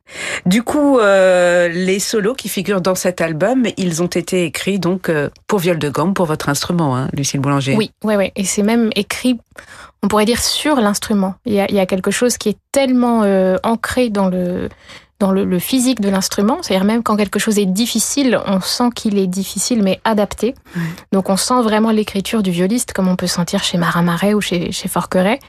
Du 0.45 0.63
coup, 0.63 0.99
euh, 0.99 1.67
les 1.67 1.99
solos 1.99 2.33
qui 2.33 2.49
figurent 2.49 2.81
dans 2.81 2.95
cet 2.95 3.21
album, 3.21 3.67
ils 3.77 4.01
ont 4.01 4.07
été 4.07 4.45
écrits 4.45 4.79
donc 4.79 5.11
pour 5.47 5.59
viol 5.59 5.77
de 5.77 5.89
gamme, 5.89 6.13
pour 6.13 6.25
votre 6.25 6.49
instrument, 6.49 6.95
hein, 6.95 7.09
Lucille 7.13 7.39
Boulanger. 7.39 7.75
Oui, 7.75 7.91
oui, 8.03 8.15
oui. 8.15 8.31
Et 8.35 8.43
c'est 8.43 8.63
même 8.63 8.89
écrit 8.95 9.39
on 10.01 10.07
pourrait 10.07 10.25
dire 10.25 10.41
sur 10.41 10.77
l'instrument. 10.77 11.35
Il, 11.45 11.53
il, 11.69 11.75
y 11.75 11.79
a 11.79 11.85
quelque 11.85 12.11
chose 12.11 12.37
qui 12.37 12.49
est 12.49 12.57
tellement 12.71 13.23
euh, 13.23 13.57
ancré 13.63 14.09
dans 14.09 14.29
le 14.29 14.69
dans 15.19 15.31
le, 15.31 15.43
le 15.43 15.59
physique 15.59 15.99
de 15.99 16.09
l'instrument, 16.09 16.59
c'est-à-dire 16.61 16.85
même 16.85 17.03
quand 17.03 17.17
quelque 17.17 17.39
chose 17.39 17.59
est 17.59 17.65
difficile, 17.65 18.39
on 18.45 18.61
sent 18.61 18.89
qu'il 18.95 19.17
est 19.17 19.27
difficile 19.27 19.83
mais 19.83 19.99
adapté. 20.05 20.55
Ouais. 20.75 20.81
Donc 21.11 21.29
on 21.29 21.35
sent 21.35 21.61
vraiment 21.61 21.91
l'écriture 21.91 22.41
du 22.41 22.51
violiste 22.51 22.93
comme 22.93 23.07
on 23.09 23.17
peut 23.17 23.27
sentir 23.27 23.61
chez 23.61 23.77
Marin 23.77 24.01
Marais 24.01 24.33
ou 24.33 24.39
chez, 24.39 24.71
chez 24.71 24.87
Forqueret. 24.87 25.39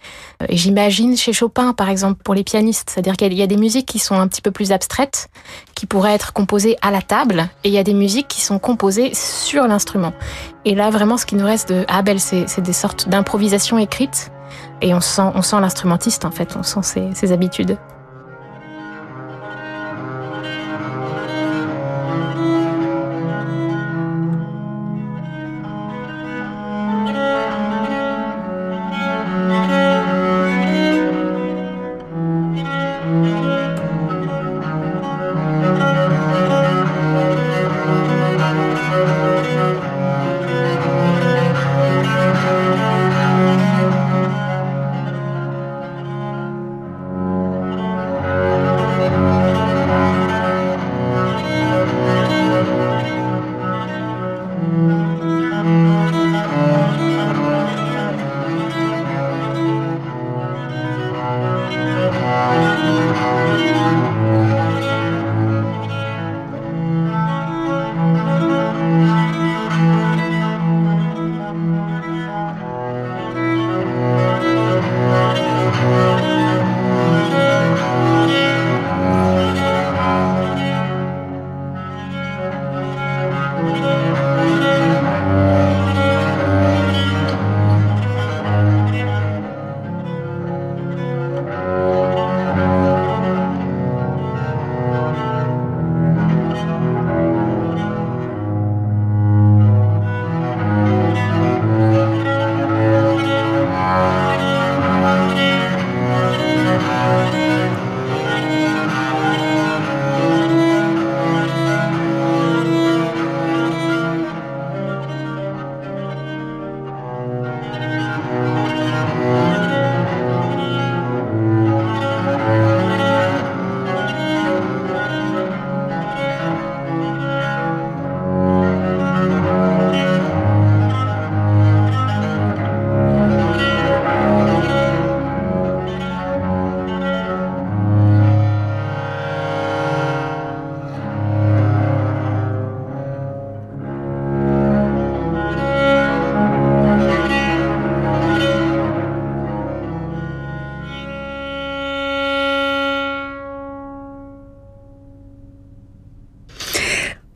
Et 0.49 0.57
j'imagine 0.57 1.17
chez 1.17 1.33
Chopin 1.33 1.73
par 1.73 1.89
exemple 1.89 2.21
pour 2.25 2.35
les 2.35 2.43
pianistes, 2.43 2.91
c'est-à-dire 2.91 3.17
qu'il 3.17 3.33
y 3.33 3.43
a 3.43 3.47
des 3.47 3.57
musiques 3.57 3.87
qui 3.87 4.01
sont 4.01 4.17
un 4.17 4.27
petit 4.27 4.43
peu 4.43 4.51
plus 4.51 4.73
abstraites, 4.73 5.29
qui 5.75 5.87
pourraient 5.87 6.15
être 6.15 6.33
composées 6.33 6.77
à 6.83 6.91
la 6.91 7.03
table, 7.03 7.49
et 7.63 7.69
il 7.69 7.75
y 7.75 7.79
a 7.79 7.85
des 7.85 7.95
musiques 7.95 8.29
qui 8.29 8.41
sont 8.41 8.59
composées 8.59 9.13
sur 9.15 9.69
l'instrument. 9.69 10.13
Et 10.65 10.75
là 10.75 10.91
vraiment 10.91 11.17
ce 11.17 11.27
qui 11.27 11.37
nous 11.37 11.47
reste 11.47 11.69
de 11.69 11.85
Abel, 11.87 12.19
c'est 12.19 12.61
des 12.61 12.73
sortes 12.73 13.09
d'improvisation 13.09 13.79
écrites 13.79 14.33
et 14.83 14.95
on 14.95 15.01
sent, 15.01 15.31
on 15.35 15.43
sent 15.43 15.61
l'instrumentiste 15.61 16.25
en 16.25 16.31
fait, 16.31 16.57
on 16.57 16.63
sent 16.63 16.83
ses, 16.83 17.15
ses 17.15 17.33
habitudes. 17.33 17.79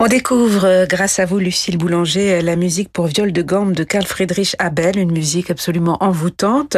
Découvre, 0.08 0.64
euh, 0.64 0.86
grâce 0.86 1.18
à 1.18 1.24
vous, 1.24 1.38
Lucille 1.38 1.78
Boulanger, 1.78 2.42
la 2.42 2.56
musique 2.56 2.88
pour 2.90 3.06
viol 3.06 3.32
de 3.32 3.42
gamme 3.42 3.74
de 3.74 3.84
Carl 3.84 4.04
Friedrich 4.04 4.56
Abel, 4.58 4.98
une 4.98 5.12
musique 5.12 5.50
absolument 5.50 5.96
envoûtante, 6.00 6.76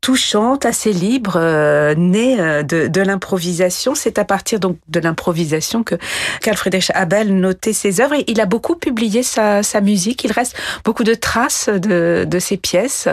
touchante, 0.00 0.64
assez 0.64 0.92
libre, 0.92 1.34
euh, 1.36 1.94
née 1.94 2.40
euh, 2.40 2.62
de, 2.62 3.00
l'improvisation. 3.00 3.94
C'est 3.94 4.18
à 4.18 4.24
partir 4.24 4.58
donc 4.58 4.78
de 4.88 5.00
l'improvisation 5.00 5.82
que 5.82 5.96
Carl 6.40 6.56
Friedrich 6.56 6.90
Abel 6.94 7.38
notait 7.38 7.72
ses 7.72 8.00
œuvres. 8.00 8.14
Et 8.14 8.24
il 8.26 8.40
a 8.40 8.46
beaucoup 8.46 8.74
publié 8.74 9.22
sa, 9.22 9.62
sa 9.62 9.80
musique. 9.80 10.24
Il 10.24 10.32
reste 10.32 10.56
beaucoup 10.84 11.04
de 11.04 11.14
traces 11.14 11.68
de, 11.68 12.26
de 12.26 12.38
ses 12.38 12.56
pièces. 12.56 13.08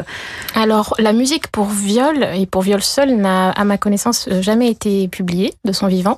Alors, 0.55 0.95
la 1.00 1.13
musique 1.13 1.48
pour 1.48 1.65
viol 1.65 2.27
et 2.33 2.45
pour 2.45 2.62
viol 2.62 2.81
seul 2.81 3.15
n'a, 3.17 3.51
à 3.51 3.65
ma 3.65 3.77
connaissance, 3.77 4.29
jamais 4.41 4.69
été 4.69 5.07
publiée 5.10 5.53
de 5.65 5.74
son 5.74 5.88
vivant. 5.88 6.17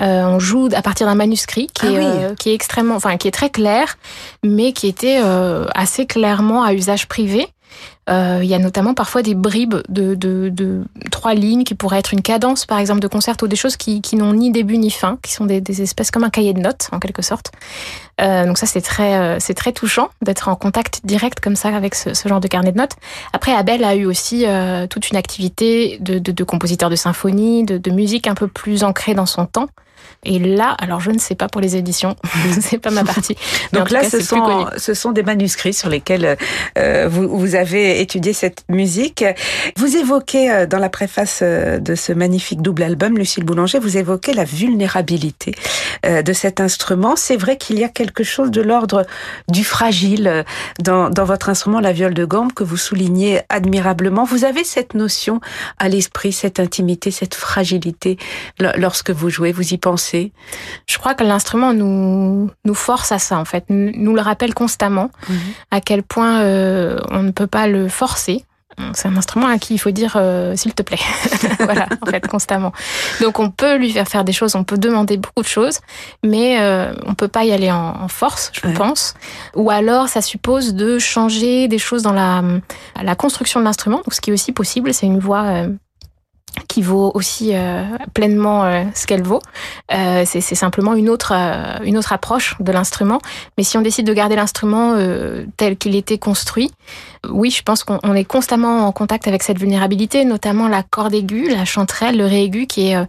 Euh, 0.00 0.22
on 0.24 0.38
joue 0.38 0.68
à 0.74 0.82
partir 0.82 1.06
d'un 1.06 1.16
manuscrit 1.16 1.66
qui, 1.74 1.86
Ah 1.86 1.90
est, 1.90 1.98
oui. 1.98 2.04
euh, 2.04 2.34
qui 2.34 2.50
est 2.50 2.54
extrêmement, 2.54 2.94
enfin 2.94 3.16
qui 3.16 3.26
est 3.26 3.32
très 3.32 3.50
clair, 3.50 3.98
mais 4.44 4.72
qui 4.72 4.86
était 4.86 5.20
euh, 5.22 5.66
assez 5.74 6.06
clairement 6.06 6.62
à 6.62 6.72
usage 6.74 7.08
privé. 7.08 7.48
Il 8.10 8.44
y 8.46 8.54
a 8.54 8.58
notamment 8.58 8.94
parfois 8.94 9.20
des 9.20 9.34
bribes 9.34 9.74
de, 9.90 10.14
de, 10.14 10.48
de 10.48 10.82
trois 11.10 11.34
lignes 11.34 11.64
qui 11.64 11.74
pourraient 11.74 11.98
être 11.98 12.14
une 12.14 12.22
cadence, 12.22 12.64
par 12.64 12.78
exemple, 12.78 13.00
de 13.00 13.06
concerto, 13.06 13.46
des 13.46 13.54
choses 13.54 13.76
qui, 13.76 14.00
qui 14.00 14.16
n'ont 14.16 14.32
ni 14.32 14.50
début 14.50 14.78
ni 14.78 14.90
fin, 14.90 15.18
qui 15.22 15.34
sont 15.34 15.44
des, 15.44 15.60
des 15.60 15.82
espèces 15.82 16.10
comme 16.10 16.24
un 16.24 16.30
cahier 16.30 16.54
de 16.54 16.60
notes 16.60 16.88
en 16.92 17.00
quelque 17.00 17.20
sorte. 17.20 17.52
Donc 18.18 18.56
ça 18.56 18.64
c'est 18.64 18.80
très 18.80 19.38
c'est 19.40 19.52
très 19.52 19.72
touchant 19.72 20.08
d'être 20.22 20.48
en 20.48 20.56
contact 20.56 21.02
direct 21.04 21.40
comme 21.40 21.54
ça 21.54 21.68
avec 21.68 21.94
ce, 21.94 22.14
ce 22.14 22.28
genre 22.28 22.40
de 22.40 22.48
carnet 22.48 22.72
de 22.72 22.78
notes. 22.78 22.96
Après 23.34 23.52
Abel 23.52 23.84
a 23.84 23.94
eu 23.94 24.06
aussi 24.06 24.46
toute 24.88 25.10
une 25.10 25.18
activité 25.18 25.98
de, 26.00 26.18
de, 26.18 26.32
de 26.32 26.44
compositeur 26.44 26.88
de 26.88 26.96
symphonie, 26.96 27.64
de, 27.64 27.76
de 27.76 27.90
musique 27.90 28.26
un 28.26 28.34
peu 28.34 28.48
plus 28.48 28.84
ancrée 28.84 29.12
dans 29.12 29.26
son 29.26 29.44
temps. 29.44 29.68
Et 30.24 30.38
là, 30.38 30.74
alors 30.80 31.00
je 31.00 31.10
ne 31.10 31.18
sais 31.18 31.34
pas 31.34 31.48
pour 31.48 31.60
les 31.60 31.76
éditions, 31.76 32.16
c'est 32.60 32.78
pas 32.78 32.90
ma 32.90 33.04
partie. 33.04 33.36
Donc 33.72 33.90
là, 33.90 34.00
cas, 34.00 34.10
ce, 34.10 34.20
sont, 34.20 34.66
ce 34.76 34.94
sont 34.94 35.12
des 35.12 35.22
manuscrits 35.22 35.72
sur 35.74 35.88
lesquels 35.88 36.36
euh, 36.76 37.08
vous, 37.08 37.28
vous 37.38 37.54
avez 37.54 38.00
étudié 38.00 38.32
cette 38.32 38.64
musique. 38.68 39.24
Vous 39.76 39.96
évoquez 39.96 40.50
euh, 40.50 40.66
dans 40.66 40.78
la 40.78 40.88
préface 40.88 41.40
euh, 41.42 41.78
de 41.78 41.94
ce 41.94 42.12
magnifique 42.12 42.62
double 42.62 42.82
album, 42.82 43.16
Lucille 43.16 43.44
Boulanger, 43.44 43.78
vous 43.78 43.96
évoquez 43.96 44.32
la 44.32 44.44
vulnérabilité 44.44 45.54
euh, 46.04 46.22
de 46.22 46.32
cet 46.32 46.60
instrument. 46.60 47.14
C'est 47.16 47.36
vrai 47.36 47.56
qu'il 47.56 47.78
y 47.78 47.84
a 47.84 47.88
quelque 47.88 48.24
chose 48.24 48.50
de 48.50 48.60
l'ordre 48.62 49.06
du 49.48 49.64
fragile 49.64 50.44
dans, 50.80 51.10
dans 51.10 51.24
votre 51.24 51.48
instrument, 51.48 51.80
la 51.80 51.92
viole 51.92 52.14
de 52.14 52.24
gamme, 52.24 52.52
que 52.52 52.64
vous 52.64 52.76
soulignez 52.76 53.40
admirablement. 53.48 54.24
Vous 54.24 54.44
avez 54.44 54.64
cette 54.64 54.94
notion 54.94 55.40
à 55.78 55.88
l'esprit, 55.88 56.32
cette 56.32 56.60
intimité, 56.60 57.10
cette 57.10 57.34
fragilité 57.34 58.18
lo- 58.58 58.70
lorsque 58.76 59.10
vous 59.10 59.30
jouez. 59.30 59.52
Vous 59.52 59.74
y 59.74 59.78
pensez 59.78 59.97
Je 60.86 60.98
crois 60.98 61.14
que 61.14 61.24
l'instrument 61.24 61.72
nous 61.74 62.50
nous 62.64 62.74
force 62.74 63.12
à 63.12 63.18
ça 63.18 63.38
en 63.38 63.44
fait, 63.44 63.64
nous 63.68 63.92
nous 63.94 64.14
le 64.14 64.20
rappelle 64.20 64.54
constamment 64.54 65.10
à 65.70 65.80
quel 65.80 66.02
point 66.02 66.40
euh, 66.40 66.98
on 67.10 67.22
ne 67.22 67.30
peut 67.30 67.46
pas 67.46 67.66
le 67.66 67.88
forcer. 67.88 68.44
C'est 68.94 69.08
un 69.08 69.16
instrument 69.16 69.48
à 69.48 69.58
qui 69.58 69.74
il 69.74 69.78
faut 69.78 69.90
dire 69.90 70.12
euh, 70.14 70.54
s'il 70.54 70.72
te 70.72 70.82
plaît. 70.84 71.00
voilà, 71.58 71.88
en 72.00 72.06
fait, 72.06 72.24
constamment. 72.28 72.72
Donc 73.20 73.40
on 73.40 73.50
peut 73.50 73.74
lui 73.76 73.90
faire 73.90 74.06
faire 74.06 74.22
des 74.22 74.32
choses, 74.32 74.54
on 74.54 74.62
peut 74.62 74.78
demander 74.78 75.16
beaucoup 75.16 75.42
de 75.42 75.48
choses, 75.48 75.80
mais 76.24 76.60
euh, 76.60 76.92
on 77.04 77.14
peut 77.14 77.26
pas 77.26 77.44
y 77.44 77.50
aller 77.50 77.72
en, 77.72 77.96
en 78.00 78.06
force, 78.06 78.52
je 78.54 78.68
Ouais. 78.68 78.74
pense. 78.74 79.14
Ou 79.56 79.70
alors 79.70 80.08
ça 80.08 80.20
suppose 80.22 80.74
de 80.74 81.00
changer 81.00 81.66
des 81.66 81.78
choses 81.78 82.02
dans 82.04 82.12
la, 82.12 82.40
la 83.02 83.16
construction 83.16 83.58
de 83.58 83.64
l'instrument, 83.64 83.96
donc 83.96 84.14
ce 84.14 84.20
qui 84.20 84.30
est 84.30 84.32
aussi 84.32 84.52
possible, 84.52 84.94
c'est 84.94 85.06
une 85.06 85.18
voix 85.18 85.42
euh, 85.46 85.68
qui 86.68 86.82
vaut 86.82 87.10
aussi 87.14 87.50
euh, 87.54 87.84
pleinement 88.14 88.64
euh, 88.64 88.84
ce 88.94 89.06
qu'elle 89.06 89.22
vaut. 89.22 89.40
Euh, 89.92 90.24
c'est 90.26 90.40
simplement 90.40 90.94
une 90.94 91.08
autre, 91.08 91.32
euh, 91.34 91.84
une 91.84 91.96
autre 91.96 92.12
approche 92.12 92.56
de 92.60 92.72
l'instrument. 92.72 93.20
Mais 93.56 93.64
si 93.64 93.76
on 93.76 93.82
décide 93.82 94.06
de 94.06 94.12
garder 94.12 94.36
l'instrument 94.36 94.94
euh, 94.96 95.44
tel 95.56 95.76
qu'il 95.76 95.94
était 95.94 96.18
construit, 96.18 96.70
oui, 97.28 97.50
je 97.50 97.62
pense 97.62 97.84
qu'on 97.84 97.98
on 98.02 98.14
est 98.14 98.24
constamment 98.24 98.86
en 98.86 98.92
contact 98.92 99.28
avec 99.28 99.42
cette 99.42 99.58
vulnérabilité, 99.58 100.24
notamment 100.24 100.68
la 100.68 100.82
corde 100.82 101.14
aiguë, 101.14 101.48
la 101.48 101.64
chanterelle, 101.64 102.16
le 102.16 102.26
ré 102.26 102.44
aigu, 102.44 102.66
qui 102.66 102.88
est, 102.88 102.96
euh, 102.96 103.04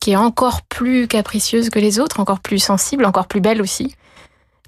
qui 0.00 0.12
est 0.12 0.16
encore 0.16 0.62
plus 0.62 1.06
capricieuse 1.06 1.70
que 1.70 1.78
les 1.78 2.00
autres, 2.00 2.20
encore 2.20 2.40
plus 2.40 2.58
sensible, 2.58 3.04
encore 3.04 3.26
plus 3.26 3.40
belle 3.40 3.60
aussi. 3.60 3.94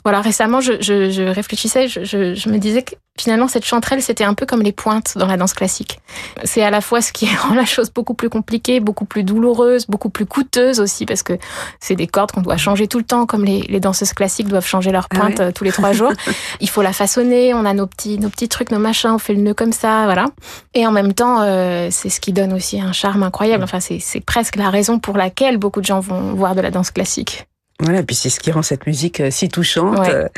Voilà, 0.04 0.20
récemment, 0.20 0.60
je, 0.60 0.74
je, 0.80 1.10
je 1.10 1.22
réfléchissais, 1.22 1.88
je, 1.88 2.04
je, 2.04 2.34
je 2.34 2.48
me 2.50 2.58
disais 2.58 2.82
que 2.82 2.94
finalement, 3.18 3.48
cette 3.48 3.64
chanterelle, 3.64 4.02
c'était 4.02 4.24
un 4.24 4.34
peu 4.34 4.44
comme 4.44 4.60
les 4.62 4.72
pointes 4.72 5.16
dans 5.16 5.26
la 5.26 5.36
danse 5.36 5.54
classique. 5.54 6.00
C'est 6.42 6.62
à 6.62 6.70
la 6.70 6.80
fois 6.80 7.00
ce 7.00 7.12
qui 7.12 7.26
rend 7.36 7.54
la 7.54 7.64
chose 7.64 7.90
beaucoup 7.90 8.14
plus 8.14 8.28
compliquée, 8.28 8.80
beaucoup 8.80 9.06
plus 9.06 9.22
douloureuse, 9.22 9.86
beaucoup 9.86 10.10
plus 10.10 10.26
coûteuse 10.26 10.80
aussi, 10.80 11.06
parce 11.06 11.22
que 11.22 11.34
c'est 11.80 11.96
des 11.96 12.06
cordes 12.06 12.32
qu'on 12.32 12.42
doit 12.42 12.56
changer 12.56 12.86
tout 12.86 12.98
le 12.98 13.04
temps, 13.04 13.24
comme 13.24 13.44
les, 13.44 13.62
les 13.62 13.80
danseuses 13.80 14.12
classiques 14.12 14.48
doivent 14.48 14.66
changer 14.66 14.90
leurs 14.90 15.06
Ah 15.10 15.16
pointes 15.16 15.40
euh, 15.40 15.52
tous 15.52 15.64
les 15.64 15.72
trois 15.72 15.92
jours. 15.94 16.12
Il 16.60 16.68
faut 16.68 16.82
la 16.82 16.92
façonner, 16.92 17.54
on 17.54 17.64
a 17.64 17.72
nos 17.72 17.86
petits, 17.86 18.18
nos 18.18 18.28
petits 18.28 18.48
trucs, 18.48 18.70
nos 18.70 18.78
machins, 18.78 19.12
on 19.12 19.18
fait 19.18 19.34
le 19.34 19.40
nœud 19.40 19.54
comme 19.54 19.72
ça, 19.72 20.04
voilà. 20.04 20.26
Et 20.74 20.86
en 20.86 20.92
même 20.92 21.14
temps, 21.14 21.40
euh, 21.40 21.88
c'est 21.90 22.10
ce 22.10 22.20
qui 22.20 22.32
donne 22.32 22.52
aussi 22.52 22.80
un 22.80 22.92
charme 22.92 23.22
incroyable. 23.22 23.64
Enfin, 23.64 23.78
c'est 23.80 24.20
presque 24.20 24.56
la 24.56 24.68
raison 24.68 24.98
pour 24.98 25.16
laquelle 25.16 25.56
beaucoup 25.56 25.80
de 25.80 25.86
gens 25.86 26.00
vont 26.00 26.34
voir 26.34 26.54
de 26.54 26.60
la 26.60 26.70
danse 26.70 26.90
classique. 26.90 27.46
Voilà, 27.80 28.04
puis 28.04 28.14
c'est 28.14 28.30
ce 28.30 28.38
qui 28.38 28.52
rend 28.52 28.62
cette 28.62 28.86
musique 28.86 29.20
euh, 29.20 29.30
si 29.32 29.48
touchante. 29.48 29.98
Ouais. 29.98 30.14
Euh, 30.14 30.28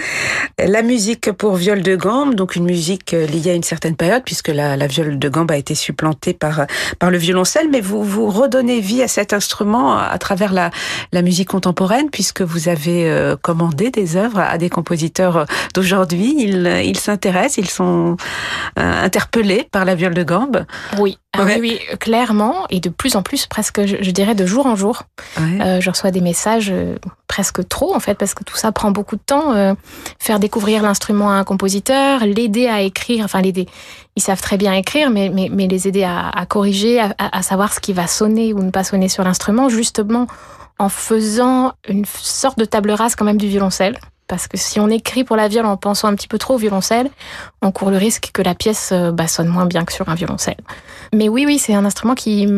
La 0.67 0.83
musique 0.83 1.31
pour 1.33 1.57
viol 1.57 1.83
de 1.83 1.95
gambe, 1.95 2.35
donc 2.35 2.57
une 2.57 2.65
musique 2.65 3.13
euh, 3.13 3.27
liée 3.27 3.51
à 3.51 3.55
une 3.55 3.63
certaine 3.63 3.95
période, 3.95 4.23
puisque 4.25 4.49
la, 4.49 4.75
la 4.77 4.87
viole 4.87 5.19
de 5.19 5.29
gambe 5.29 5.51
a 5.51 5.57
été 5.59 5.75
supplantée 5.75 6.33
par 6.33 6.67
par 6.99 7.11
le 7.11 7.19
violoncelle, 7.19 7.69
mais 7.71 7.83
vous 7.83 8.03
vous 8.03 8.31
redonnez 8.31 8.81
vie 8.81 9.03
à 9.03 9.09
cet 9.09 9.35
instrument 9.35 9.99
à 9.99 10.17
travers 10.19 10.53
la 10.55 10.71
la 11.13 11.21
musique 11.21 11.49
contemporaine, 11.49 12.09
puisque 12.11 12.41
vous 12.41 12.69
avez 12.69 13.35
commandé 13.43 13.91
des 13.91 14.17
œuvres 14.17 14.41
à 14.41 14.57
des 14.57 14.71
compositeurs 14.71 15.45
d'aujourd'hui. 15.75 16.35
Ils 16.39 16.67
ils 16.85 16.99
s'intéressent, 16.99 17.59
ils 17.59 17.71
sont 17.71 18.17
interpellés 18.77 19.69
par 19.71 19.85
la 19.85 19.95
viole 19.95 20.15
de 20.15 20.23
gambe. 20.23 20.65
Oui, 20.99 21.19
Ouais. 21.45 21.59
oui, 21.61 21.79
oui, 21.91 21.97
clairement, 21.99 22.67
et 22.71 22.81
de 22.81 22.89
plus 22.89 23.17
en 23.17 23.23
plus, 23.23 23.47
presque, 23.47 23.85
je, 23.87 23.97
je 24.01 24.11
dirais, 24.11 24.35
de 24.35 24.47
jour 24.47 24.67
en 24.67 24.77
jour. 24.77 25.03
Ouais. 25.39 25.61
Euh, 25.61 25.81
je 25.81 25.91
reçois 25.91 26.11
des 26.11 26.21
messages 26.21 26.71
euh, 26.71 26.97
presque 27.29 27.67
trop, 27.69 27.95
en 27.95 28.01
fait, 28.01 28.15
parce 28.15 28.35
que 28.35 28.45
tout 28.45 28.57
ça 28.57 28.73
prend 28.73 28.91
beaucoup 28.91 29.17
de 29.17 29.23
temps. 29.25 29.53
euh, 29.55 29.75
faire 30.19 30.39
découvrir 30.41 30.83
l'instrument 30.83 31.31
à 31.31 31.35
un 31.35 31.45
compositeur, 31.45 32.21
l'aider 32.25 32.67
à 32.69 32.81
écrire, 32.83 33.25
enfin 33.25 33.41
l'aider. 33.43 33.67
Ils 34.17 34.23
savent 34.23 34.41
très 34.41 34.57
bien 34.57 34.73
écrire, 34.73 35.11
mais, 35.11 35.29
mais, 35.29 35.49
mais 35.53 35.67
les 35.67 35.87
aider 35.89 36.05
à, 36.05 36.29
à 36.31 36.47
corriger, 36.47 37.01
à, 37.01 37.15
à- 37.19 37.39
à 37.39 37.43
savoir 37.43 37.73
ce 37.73 37.81
qui 37.81 37.93
va 37.93 38.07
sonner 38.07 38.53
ou 38.55 38.61
ne 38.63 38.71
pas 38.71 38.85
sonner 38.85 39.09
sur 39.09 39.25
l'instrument, 39.25 39.69
justement 39.69 40.27
en 40.79 40.89
faisant 40.91 41.73
une 41.89 42.05
sorte 42.05 42.59
de 42.59 42.65
table 42.67 42.91
rase 42.91 43.15
quand 43.17 43.25
même 43.25 43.39
du 43.39 43.49
violoncelle. 43.49 43.99
Parce 44.29 44.49
que 44.49 44.57
si 44.57 44.81
on 44.81 44.89
écrit 44.89 45.23
pour 45.25 45.37
la 45.37 45.49
viole 45.49 45.67
en 45.67 45.77
pensant 45.77 46.09
un 46.09 46.15
petit 46.15 46.29
peu 46.29 46.39
trop 46.39 46.55
au 46.55 46.59
violoncelle, 46.59 47.11
on 47.63 47.71
court 47.71 47.91
le 47.91 47.97
risque 47.97 48.31
que 48.33 48.43
la 48.43 48.55
pièce 48.55 48.91
euh, 48.93 49.13
bah, 49.13 49.29
sonne 49.29 49.49
moins 49.49 49.67
bien 49.67 49.85
que 49.85 49.93
sur 49.93 50.09
un 50.09 50.15
violoncelle. 50.15 50.57
Mais 51.13 51.29
oui, 51.29 51.45
oui, 51.47 51.59
c'est 51.59 51.75
un 51.75 51.85
instrument 51.85 52.15
qui, 52.15 52.49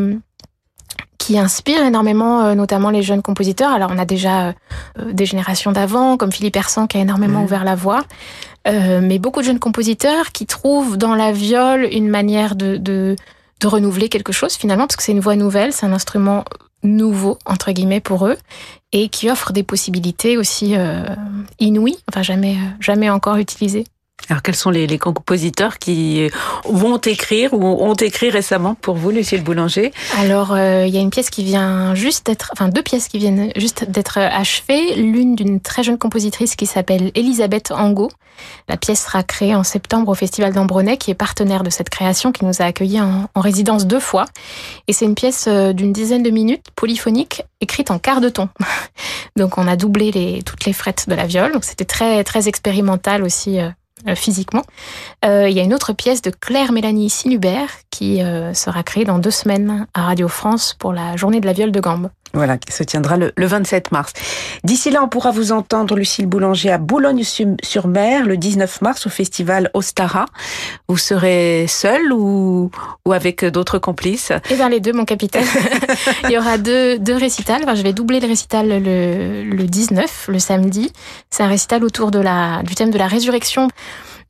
qui 1.18 1.38
inspire 1.38 1.82
énormément, 1.84 2.42
euh, 2.44 2.54
notamment 2.54 2.90
les 2.90 3.02
jeunes 3.02 3.20
compositeurs. 3.22 3.72
Alors, 3.72 3.90
on 3.92 3.98
a 3.98 4.06
déjà 4.06 4.48
euh, 4.48 4.52
des 5.12 5.26
générations 5.26 5.72
d'avant, 5.72 6.16
comme 6.16 6.32
Philippe 6.32 6.56
Hersan, 6.56 6.86
qui 6.86 6.96
a 6.96 7.00
énormément 7.00 7.40
Mhm. 7.40 7.44
ouvert 7.44 7.64
la 7.64 7.74
voie. 7.74 8.04
Euh, 8.66 9.00
mais 9.02 9.18
beaucoup 9.18 9.40
de 9.40 9.44
jeunes 9.46 9.58
compositeurs 9.58 10.32
qui 10.32 10.46
trouvent 10.46 10.96
dans 10.96 11.14
la 11.14 11.32
viole 11.32 11.88
une 11.92 12.08
manière 12.08 12.54
de, 12.56 12.76
de, 12.76 13.14
de 13.60 13.66
renouveler 13.66 14.08
quelque 14.08 14.32
chose, 14.32 14.54
finalement, 14.54 14.86
parce 14.86 14.96
que 14.96 15.02
c'est 15.02 15.12
une 15.12 15.20
voix 15.20 15.36
nouvelle, 15.36 15.72
c'est 15.72 15.86
un 15.86 15.92
instrument 15.92 16.44
nouveau, 16.82 17.38
entre 17.44 17.72
guillemets, 17.72 18.00
pour 18.00 18.26
eux, 18.26 18.36
et 18.92 19.08
qui 19.08 19.30
offre 19.30 19.52
des 19.52 19.62
possibilités 19.62 20.36
aussi 20.36 20.76
euh, 20.76 21.04
inouïes, 21.58 21.98
enfin 22.08 22.22
jamais, 22.22 22.54
euh, 22.54 22.70
jamais 22.80 23.10
encore 23.10 23.36
utilisées. 23.36 23.84
Alors 24.30 24.42
quels 24.42 24.56
sont 24.56 24.70
les, 24.70 24.86
les 24.86 24.98
compositeurs 24.98 25.78
qui 25.78 26.28
vont 26.64 26.98
écrire 26.98 27.54
ou 27.54 27.64
ont 27.64 27.94
écrit 27.94 28.28
récemment 28.28 28.74
pour 28.74 28.94
vous, 28.96 29.10
Lucille 29.10 29.42
Boulanger? 29.42 29.90
Alors, 30.18 30.52
euh, 30.52 30.84
il 30.86 30.94
y 30.94 30.98
a 30.98 31.00
une 31.00 31.08
pièce 31.10 31.30
qui 31.30 31.44
vient 31.44 31.94
juste 31.94 32.26
d'être, 32.26 32.50
enfin 32.52 32.68
deux 32.68 32.82
pièces 32.82 33.08
qui 33.08 33.16
viennent 33.18 33.50
juste 33.56 33.88
d'être 33.88 34.18
achevées. 34.18 34.96
L'une 34.96 35.34
d'une 35.34 35.60
très 35.60 35.82
jeune 35.82 35.96
compositrice 35.96 36.56
qui 36.56 36.66
s'appelle 36.66 37.10
Elisabeth 37.14 37.70
Angot. 37.70 38.10
La 38.68 38.76
pièce 38.76 39.02
sera 39.04 39.22
créée 39.22 39.54
en 39.54 39.64
septembre 39.64 40.10
au 40.10 40.14
Festival 40.14 40.52
d'Ambronay, 40.52 40.96
qui 40.98 41.10
est 41.10 41.14
partenaire 41.14 41.62
de 41.62 41.70
cette 41.70 41.88
création, 41.88 42.30
qui 42.30 42.44
nous 42.44 42.60
a 42.60 42.66
accueillis 42.66 43.00
en, 43.00 43.30
en 43.34 43.40
résidence 43.40 43.86
deux 43.86 43.98
fois. 43.98 44.26
Et 44.88 44.92
c'est 44.92 45.06
une 45.06 45.14
pièce 45.14 45.46
euh, 45.48 45.72
d'une 45.72 45.92
dizaine 45.92 46.22
de 46.22 46.30
minutes, 46.30 46.66
polyphonique, 46.76 47.42
écrite 47.62 47.90
en 47.90 47.98
quart 47.98 48.20
de 48.20 48.28
ton. 48.28 48.48
Donc, 49.36 49.56
on 49.56 49.66
a 49.66 49.76
doublé 49.76 50.42
toutes 50.44 50.66
les 50.66 50.72
frettes 50.74 51.06
de 51.08 51.14
la 51.14 51.26
viole. 51.26 51.52
Donc, 51.52 51.64
c'était 51.64 51.84
très 51.86 52.22
très 52.24 52.46
expérimental 52.46 53.22
aussi. 53.22 53.58
euh, 53.58 53.68
euh, 53.68 53.70
physiquement. 54.14 54.62
Euh, 55.24 55.48
Il 55.48 55.56
y 55.56 55.60
a 55.60 55.62
une 55.62 55.74
autre 55.74 55.92
pièce 55.92 56.22
de 56.22 56.30
Claire 56.30 56.72
Mélanie 56.72 57.10
Sinubert 57.10 57.70
qui 57.90 58.22
euh, 58.22 58.54
sera 58.54 58.82
créée 58.82 59.04
dans 59.04 59.18
deux 59.18 59.30
semaines 59.30 59.86
à 59.94 60.02
Radio 60.02 60.28
France 60.28 60.74
pour 60.78 60.92
la 60.92 61.16
journée 61.16 61.40
de 61.40 61.46
la 61.46 61.52
viole 61.52 61.72
de 61.72 61.80
gambe. 61.80 62.10
Voilà, 62.34 62.58
qui 62.58 62.72
se 62.72 62.82
tiendra 62.82 63.16
le, 63.16 63.32
27 63.36 63.90
mars. 63.92 64.12
D'ici 64.64 64.90
là, 64.90 65.02
on 65.02 65.08
pourra 65.08 65.30
vous 65.30 65.52
entendre, 65.52 65.96
Lucille 65.96 66.26
Boulanger, 66.26 66.70
à 66.70 66.78
Boulogne-sur-Mer, 66.78 68.26
le 68.26 68.36
19 68.36 68.82
mars, 68.82 69.06
au 69.06 69.10
festival 69.10 69.70
Ostara. 69.74 70.26
Vous 70.88 70.98
serez 70.98 71.66
seul 71.68 72.12
ou, 72.12 72.70
ou 73.06 73.12
avec 73.12 73.44
d'autres 73.44 73.78
complices? 73.78 74.32
Eh 74.50 74.54
bien, 74.54 74.68
les 74.68 74.80
deux, 74.80 74.92
mon 74.92 75.04
capitaine. 75.04 75.46
Il 76.24 76.30
y 76.30 76.38
aura 76.38 76.58
deux, 76.58 76.98
deux 76.98 77.16
récitals. 77.16 77.62
Enfin, 77.62 77.74
je 77.74 77.82
vais 77.82 77.92
doubler 77.92 78.20
le 78.20 78.28
récital 78.28 78.68
le, 78.68 79.42
le 79.44 79.64
19, 79.64 80.26
le 80.28 80.38
samedi. 80.38 80.92
C'est 81.30 81.42
un 81.42 81.48
récital 81.48 81.82
autour 81.82 82.10
de 82.10 82.18
la, 82.18 82.62
du 82.62 82.74
thème 82.74 82.90
de 82.90 82.98
la 82.98 83.06
résurrection. 83.06 83.68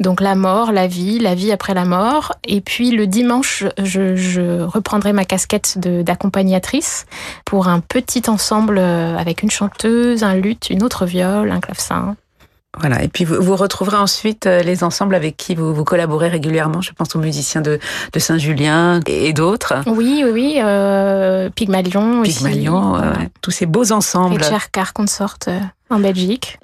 Donc 0.01 0.21
la 0.21 0.35
mort, 0.35 0.71
la 0.71 0.87
vie, 0.87 1.19
la 1.19 1.35
vie 1.35 1.51
après 1.51 1.75
la 1.75 1.85
mort. 1.85 2.35
Et 2.45 2.61
puis 2.61 2.91
le 2.91 3.07
dimanche, 3.07 3.65
je, 3.83 4.63
reprendrai 4.63 5.13
ma 5.13 5.25
casquette 5.25 5.79
d'accompagnatrice 5.79 7.07
pour 7.45 7.69
un 7.69 7.81
petit 7.81 8.23
ensemble 8.29 8.79
euh, 8.79 9.17
avec 9.17 9.43
une 9.43 9.51
chanteuse, 9.51 10.23
un 10.23 10.35
luth, 10.35 10.71
une 10.71 10.83
autre 10.83 11.05
viole, 11.05 11.51
un 11.51 11.61
clavecin. 11.61 12.17
Voilà, 12.79 13.03
et 13.03 13.09
puis 13.09 13.25
vous, 13.25 13.57
retrouverez 13.57 13.97
ensuite 13.97 14.47
euh, 14.47 14.63
les 14.63 14.85
ensembles 14.85 15.15
avec 15.15 15.37
qui 15.37 15.55
vous, 15.55 15.75
vous 15.75 15.85
collaborez 15.85 16.29
régulièrement. 16.29 16.81
Je 16.81 16.93
pense 16.93 17.17
aux 17.17 17.19
musiciens 17.19 17.61
de, 17.61 17.81
Saint-Julien 18.17 19.01
et, 19.07 19.33
d'autres. 19.33 19.75
Oui, 19.87 20.23
oui, 20.25 20.31
oui. 20.33 20.59
Euh, 20.63 21.49
Pygmalion, 21.51 22.23
Pygmalion, 22.23 23.01
tous 23.41 23.51
ces 23.51 23.67
beaux 23.67 23.91
ensembles. 23.91 24.41
Et 24.41 24.45
Cher 24.45 24.93
Consort 24.93 25.39
euh, 25.49 25.59
en 25.91 25.99
Belgique. 25.99 26.59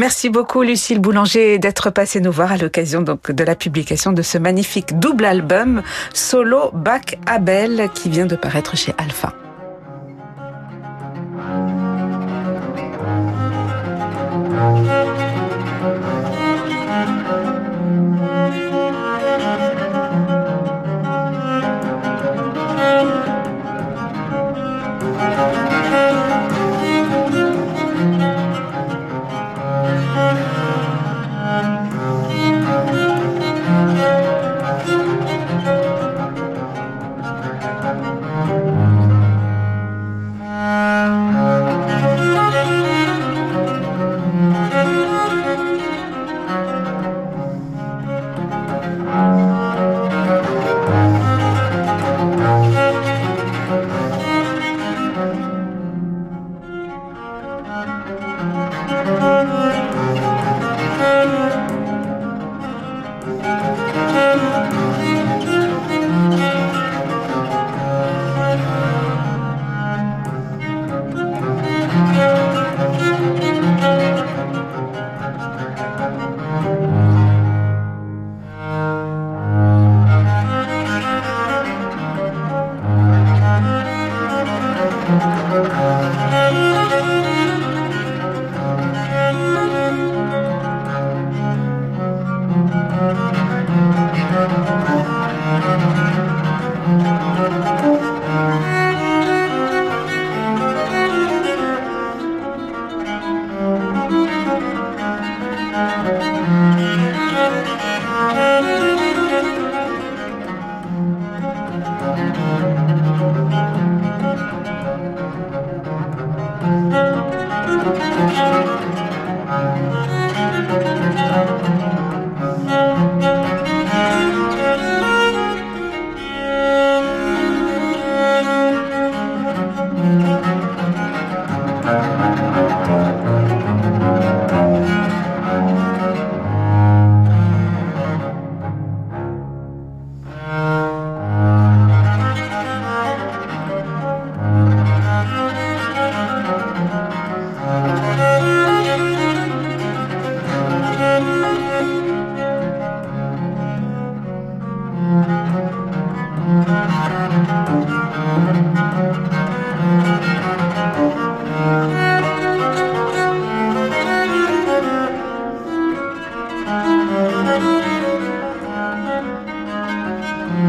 Merci 0.00 0.30
beaucoup 0.30 0.62
Lucille 0.62 0.98
Boulanger 0.98 1.58
d'être 1.58 1.90
passée 1.90 2.22
nous 2.22 2.32
voir 2.32 2.52
à 2.52 2.56
l'occasion 2.56 3.02
donc 3.02 3.30
de 3.30 3.44
la 3.44 3.54
publication 3.54 4.12
de 4.12 4.22
ce 4.22 4.38
magnifique 4.38 4.98
double 4.98 5.26
album 5.26 5.82
Solo 6.14 6.70
Bac 6.72 7.18
Abel 7.26 7.90
qui 7.94 8.08
vient 8.08 8.24
de 8.24 8.34
paraître 8.34 8.78
chez 8.78 8.94
Alpha. 8.96 9.34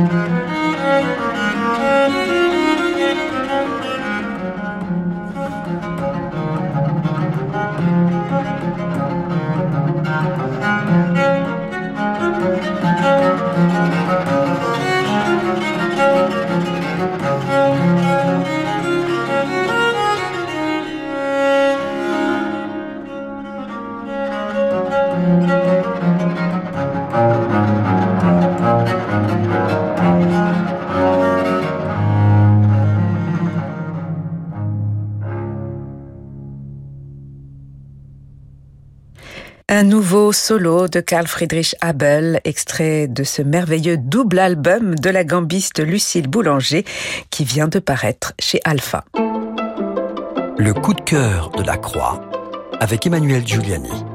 Un 0.01 0.50
nouveau 40.11 40.33
solo 40.33 40.89
de 40.89 40.99
Karl 40.99 41.25
Friedrich 41.25 41.73
Abel, 41.79 42.41
extrait 42.43 43.07
de 43.07 43.23
ce 43.23 43.41
merveilleux 43.41 43.95
double 43.95 44.39
album 44.39 44.95
de 44.95 45.09
la 45.09 45.23
gambiste 45.23 45.79
Lucille 45.79 46.27
Boulanger 46.27 46.83
qui 47.29 47.45
vient 47.45 47.69
de 47.69 47.79
paraître 47.79 48.33
chez 48.37 48.59
Alpha. 48.65 49.05
Le 50.57 50.73
coup 50.73 50.93
de 50.93 50.99
cœur 50.99 51.49
de 51.51 51.63
la 51.63 51.77
croix 51.77 52.19
avec 52.81 53.05
Emmanuel 53.05 53.47
Giuliani. 53.47 54.10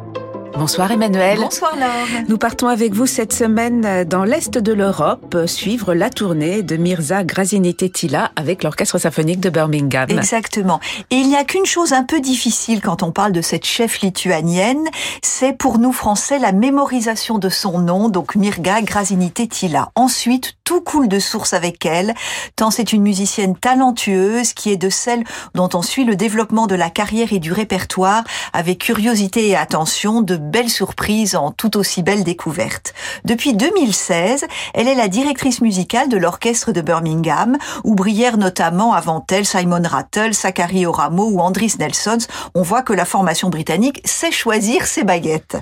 Bonsoir 0.59 0.91
Emmanuel. 0.91 1.39
Bonsoir 1.39 1.77
Laure. 1.77 2.25
Nous 2.29 2.39
partons 2.39 2.69
avec 2.69 2.95
vous 2.95 3.05
cette 3.05 3.35
semaine 3.35 4.05
dans 4.05 4.25
l'Est 4.25 4.57
de 4.57 4.73
l'Europe, 4.73 5.37
suivre 5.47 5.93
la 5.93 6.09
tournée 6.09 6.63
de 6.63 6.77
Mirza 6.77 7.25
Grazini 7.25 7.75
Tetila 7.75 8.33
avec 8.37 8.63
l'Orchestre 8.63 8.99
symphonique 8.99 9.41
de 9.41 9.51
Birmingham. 9.51 10.09
Exactement. 10.09 10.81
Et 11.11 11.17
il 11.17 11.29
n'y 11.29 11.37
a 11.37 11.45
qu'une 11.45 11.67
chose 11.67 11.93
un 11.93 12.05
peu 12.05 12.21
difficile 12.21 12.81
quand 12.81 13.03
on 13.03 13.13
parle 13.13 13.33
de 13.33 13.43
cette 13.43 13.67
chef 13.67 14.01
lituanienne, 14.01 14.85
c'est 15.23 15.53
pour 15.53 15.79
nous 15.79 15.93
Français 15.93 16.39
la 16.39 16.53
mémorisation 16.53 17.37
de 17.37 17.51
son 17.51 17.79
nom, 17.79 18.09
donc 18.09 18.35
Mirga 18.35 18.81
Grazini 18.81 19.31
Tetila. 19.31 19.91
Ensuite, 19.95 20.55
tout 20.65 20.81
coule 20.81 21.09
de 21.09 21.19
source 21.19 21.53
avec 21.53 21.85
elle, 21.85 22.15
tant 22.57 22.71
c'est 22.71 22.93
une 22.93 23.03
musicienne 23.03 23.57
talentueuse 23.57 24.55
qui 24.55 24.73
est 24.73 24.77
de 24.77 24.91
celle 24.91 25.23
dont 25.55 25.69
on 25.75 25.83
suit 25.83 26.05
le 26.05 26.17
développement 26.17 26.67
de 26.67 26.75
la 26.75 26.91
carrière 26.91 27.33
et 27.33 27.39
du 27.39 27.53
répertoire 27.53 28.25
avec 28.53 28.79
curiosité 28.79 29.49
et 29.49 29.57
attention, 29.57 30.23
de 30.23 30.46
belles 30.47 30.71
surprises 30.71 31.37
en 31.37 31.51
tout 31.51 31.77
aussi 31.77 32.03
belles 32.03 32.25
découvertes. 32.25 32.95
Depuis 33.25 33.55
2016, 33.55 34.47
elle 34.75 34.89
est 34.89 34.95
la 34.95 35.09
directrice 35.09 35.61
musicale 35.61 36.09
de 36.09 36.17
l'orchestre 36.17 36.73
de 36.73 36.81
Birmingham, 36.81 37.59
où 37.85 37.95
brillèrent 37.95 38.39
notamment 38.39 38.93
avant 38.93 39.25
elle 39.31 39.45
Simon 39.45 39.83
Rattle, 39.85 40.33
Zachary 40.33 40.87
Oramo 40.87 41.29
ou 41.31 41.41
Andris 41.41 41.75
Nelsons. 41.79 42.27
On 42.55 42.63
voit 42.63 42.83
que 42.83 42.93
la 42.93 43.05
formation 43.05 43.49
britannique 43.49 44.01
sait 44.05 44.31
choisir 44.31 44.87
ses 44.87 45.05
baguettes. 45.05 45.57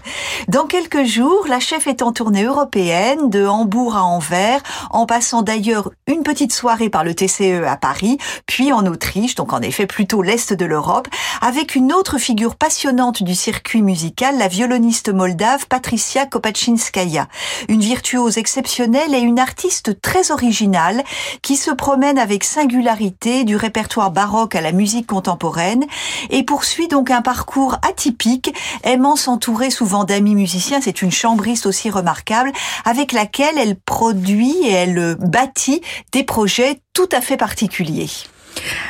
Dans 0.49 0.67
quelques 0.67 1.05
jours, 1.05 1.47
la 1.49 1.61
chef 1.61 1.87
est 1.87 2.03
en 2.03 2.13
tournée 2.13 2.45
européenne, 2.45 3.31
de 3.31 3.47
Hambourg 3.47 3.97
à 3.97 4.05
Anvers, 4.05 4.63
en 4.91 5.07
passant 5.07 5.43
d'ailleurs 5.43 5.91
une 6.07 6.23
petite 6.23 6.53
soirée 6.53 6.91
par 6.91 7.05
le 7.05 7.15
TCE 7.15 7.65
à 7.67 7.77
Paris, 7.77 8.19
puis 8.47 8.73
en 8.73 8.87
Autriche, 8.87 9.35
donc 9.35 9.53
en 9.53 9.61
effet 9.61 9.87
plutôt 9.87 10.23
l'Est 10.23 10.53
de 10.53 10.65
l'Europe, 10.65 11.09
avec 11.41 11.75
une 11.75 11.93
autre 11.93 12.19
figure 12.19 12.57
passionnante 12.57 13.23
du 13.23 13.35
circuit 13.35 13.83
musical, 13.83 14.39
la 14.39 14.49
violoniste 14.49 14.74
moldave 15.13 15.67
Patricia 15.69 16.27
Kopachinskaya, 16.27 17.29
une 17.69 17.81
virtuose 17.81 18.39
exceptionnelle 18.39 19.15
et 19.15 19.21
une 19.21 19.39
artiste 19.39 20.01
très 20.01 20.31
originale 20.31 21.05
qui 21.43 21.57
se 21.57 21.71
promène 21.71 22.19
avec 22.19 22.45
singularité 22.45 23.45
du 23.45 23.57
répertoire 23.57 24.11
baroque 24.11 24.57
à 24.57 24.61
la 24.61 24.73
musique 24.73 25.07
contemporaine 25.07 25.85
et 26.31 26.43
poursuit 26.43 26.89
donc 26.89 27.11
un 27.11 27.23
parcours 27.23 27.77
atypique, 27.89 28.55
aimant 28.83 29.17
s'entourer 29.17 29.71
souvent 29.71 30.05
d'amis 30.05 30.35
musiciens, 30.35 30.81
c'est 30.81 31.03
une 31.03 31.13
chambriste 31.13 31.67
aussi 31.67 31.91
remarquable, 31.91 32.53
avec 32.85 33.13
laquelle 33.13 33.59
elle 33.59 33.77
produit 33.77 34.57
et 34.65 34.73
elle 34.73 35.17
bâtit 35.21 35.83
des 36.13 36.25
projets 36.25 36.81
tout 36.95 37.09
à 37.13 37.21
fait 37.21 37.37
particuliers. 37.37 38.11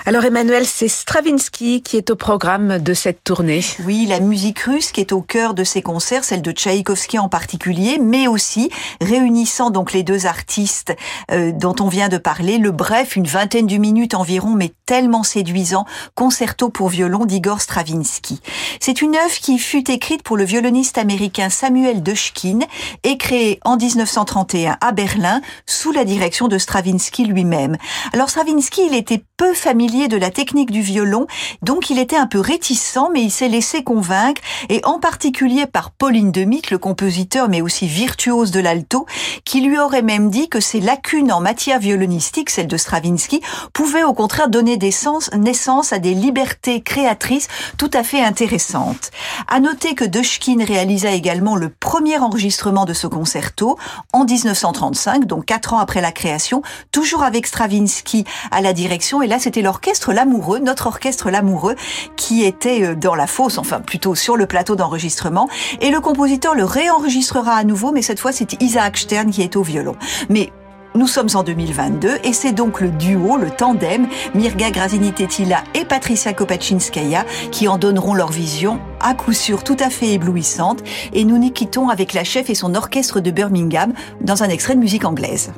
Alors 0.07 0.25
Emmanuel, 0.25 0.67
c'est 0.67 0.89
Stravinsky 0.89 1.83
qui 1.83 1.97
est 1.97 2.11
au 2.11 2.17
programme 2.17 2.79
de 2.79 2.95
cette 2.95 3.25
tournée. 3.25 3.65
Oui, 3.85 4.07
la 4.07 4.21
musique 4.21 4.61
russe 4.61 4.93
qui 4.93 5.01
est 5.01 5.13
au 5.13 5.23
cœur 5.23 5.55
de 5.55 5.65
ces 5.65 5.81
concerts, 5.81 6.25
celle 6.25 6.43
de 6.43 6.53
Tchaïkovski 6.53 7.19
en 7.19 7.29
particulier, 7.29 7.99
mais 7.99 8.27
aussi 8.27 8.71
réunissant 9.01 9.71
donc 9.71 9.93
les 9.93 10.03
deux 10.03 10.27
artistes 10.27 10.95
euh, 11.31 11.53
dont 11.53 11.75
on 11.81 11.89
vient 11.89 12.09
de 12.09 12.19
parler, 12.19 12.59
le 12.59 12.71
bref, 12.71 13.17
une 13.17 13.27
vingtaine 13.27 13.67
de 13.67 13.77
minutes 13.77 14.15
environ, 14.15 14.51
mais 14.51 14.73
tellement 14.85 15.23
séduisant, 15.23 15.87
concerto 16.15 16.69
pour 16.69 16.89
violon 16.89 17.25
d'Igor 17.25 17.61
Stravinsky. 17.61 18.41
C'est 18.81 19.01
une 19.01 19.17
œuvre 19.17 19.39
qui 19.41 19.59
fut 19.59 19.91
écrite 19.91 20.23
pour 20.23 20.37
le 20.37 20.45
violoniste 20.45 20.99
américain 20.99 21.49
Samuel 21.49 22.03
Deshkin 22.03 22.59
et 23.05 23.17
créée 23.17 23.61
en 23.65 23.77
1931 23.77 24.77
à 24.81 24.93
Berlin 24.93 25.41
sous 25.65 25.93
la 25.93 26.05
direction 26.05 26.49
de 26.49 26.59
Stravinsky 26.59 27.25
lui-même. 27.25 27.79
Alors 28.13 28.29
Stravinsky, 28.29 28.83
il 28.87 28.95
était 28.95 29.23
peu 29.37 29.54
familier 29.55 30.09
de 30.09 30.17
la 30.17 30.31
technique 30.31 30.71
du 30.71 30.81
violon, 30.81 31.27
donc 31.63 31.91
il 31.91 31.99
était 31.99 32.17
un 32.17 32.27
peu 32.27 32.41
réticent, 32.41 33.09
mais 33.13 33.23
il 33.23 33.31
s'est 33.31 33.49
laissé 33.49 33.83
convaincre, 33.83 34.41
et 34.69 34.81
en 34.85 34.99
particulier 34.99 35.67
par 35.67 35.91
Pauline 35.91 36.33
Demick, 36.33 36.71
le 36.71 36.79
compositeur, 36.79 37.49
mais 37.49 37.61
aussi 37.61 37.87
virtuose 37.87 38.51
de 38.51 38.61
l'alto, 38.61 39.07
qui 39.45 39.61
lui 39.61 39.79
aurait 39.79 40.03
même 40.03 40.31
dit 40.31 40.49
que 40.49 40.61
ses 40.61 40.81
lacunes 40.81 41.33
en 41.33 41.41
matière 41.41 41.79
violonistique, 41.79 42.51
celle 42.51 42.67
de 42.67 42.77
Stravinsky, 42.77 43.41
pouvaient 43.73 44.05
au 44.05 44.13
contraire 44.13 44.49
donner 44.49 44.77
des 44.77 44.91
sens, 44.91 45.31
naissance 45.33 45.93
à 45.93 45.99
des 45.99 46.15
libertés 46.15 46.81
créatrices 46.83 47.49
tout 47.77 47.91
à 47.93 48.03
fait 48.03 48.23
intéressantes. 48.23 49.11
À 49.49 49.61
noter 49.61 49.95
que 49.95 50.05
Deshkin 50.05 50.65
réalisa 50.65 51.11
également 51.11 51.57
le 51.57 51.69
premier 51.69 52.19
enregistrement 52.19 52.85
de 52.85 52.93
ce 52.93 53.07
concerto 53.07 53.79
en 54.13 54.25
1935, 54.25 55.27
donc 55.27 55.47
quatre 55.47 55.75
ans 55.75 55.79
après 55.79 56.01
la 56.01 56.13
création, 56.13 56.63
toujours 56.93 57.23
avec 57.23 57.47
Stravinsky 57.47 58.25
à 58.51 58.61
la 58.61 58.73
direction, 58.73 59.23
et 59.23 59.27
là 59.27 59.39
c'était 59.45 59.61
l'orchestre 59.61 60.15
L'Amoureux, 60.15 60.59
notre 60.59 60.87
orchestre 60.87 61.31
L'Amoureux, 61.31 61.77
qui 62.17 62.45
était 62.45 62.83
euh, 62.83 62.95
dans 62.95 63.15
la 63.15 63.27
fosse, 63.27 63.59
enfin 63.59 63.81
plutôt 63.81 64.15
sur 64.15 64.39
le 64.39 64.47
plateau 64.47 64.75
d'enregistrement. 64.75 65.51
Et 65.83 65.91
le 65.91 66.01
compositeur 66.01 66.55
le 66.55 66.65
réenregistrera 66.65 67.53
à 67.53 67.63
nouveau, 67.63 67.93
mais 67.93 68.01
cette 68.01 68.19
fois 68.19 68.33
c'est 68.33 68.61
Isaac 68.63 68.97
Stern 68.97 69.31
qui 69.31 69.43
est 69.43 69.57
au 69.57 69.63
violon. 69.63 69.97
Mais 70.31 70.51
nous 70.95 71.07
sommes 71.07 71.29
en 71.35 71.43
2022 71.43 72.21
et 72.25 72.33
c'est 72.33 72.53
donc 72.53 72.81
le 72.81 72.89
duo, 72.89 73.37
le 73.37 73.51
tandem, 73.51 74.07
Mirga 74.35 74.71
Grazini-Tetila 74.71 75.63
et 75.75 75.85
Patricia 75.85 76.33
Kopachinskaya 76.33 77.27
qui 77.51 77.69
en 77.69 77.77
donneront 77.77 78.15
leur 78.15 78.31
vision 78.31 78.81
à 79.01 79.13
coup 79.13 79.35
sûr 79.35 79.63
tout 79.63 79.77
à 79.79 79.91
fait 79.91 80.13
éblouissante 80.13 80.83
et 81.13 81.25
nous 81.25 81.37
nous 81.37 81.51
quittons 81.51 81.91
avec 81.91 82.15
la 82.15 82.25
chef 82.25 82.49
et 82.49 82.55
son 82.55 82.75
orchestre 82.75 83.21
de 83.21 83.31
Birmingham 83.31 83.93
dans 84.23 84.43
un 84.43 84.49
extrait 84.49 84.75
de 84.75 84.81
musique 84.81 85.05
anglaise. 85.05 85.53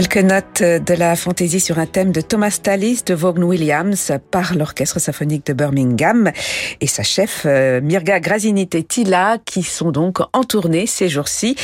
Quelques 0.00 0.16
notes 0.16 0.62
de 0.62 0.94
la 0.94 1.14
fantaisie 1.14 1.60
sur 1.60 1.78
un 1.78 1.84
thème 1.84 2.10
de 2.10 2.22
Thomas 2.22 2.58
Tallis 2.62 3.02
de 3.04 3.12
Vaughan 3.12 3.42
Williams 3.42 4.12
par 4.30 4.54
l'Orchestre 4.54 4.98
symphonique 4.98 5.44
de 5.44 5.52
Birmingham 5.52 6.30
et 6.80 6.86
sa 6.86 7.02
chef 7.02 7.42
euh, 7.44 7.82
Mirga 7.82 8.18
Grazini-Tetila 8.18 9.36
qui 9.44 9.62
sont 9.62 9.90
donc 9.90 10.20
en 10.32 10.42
tournée 10.42 10.86
ces 10.86 11.10
jours-ci 11.10 11.54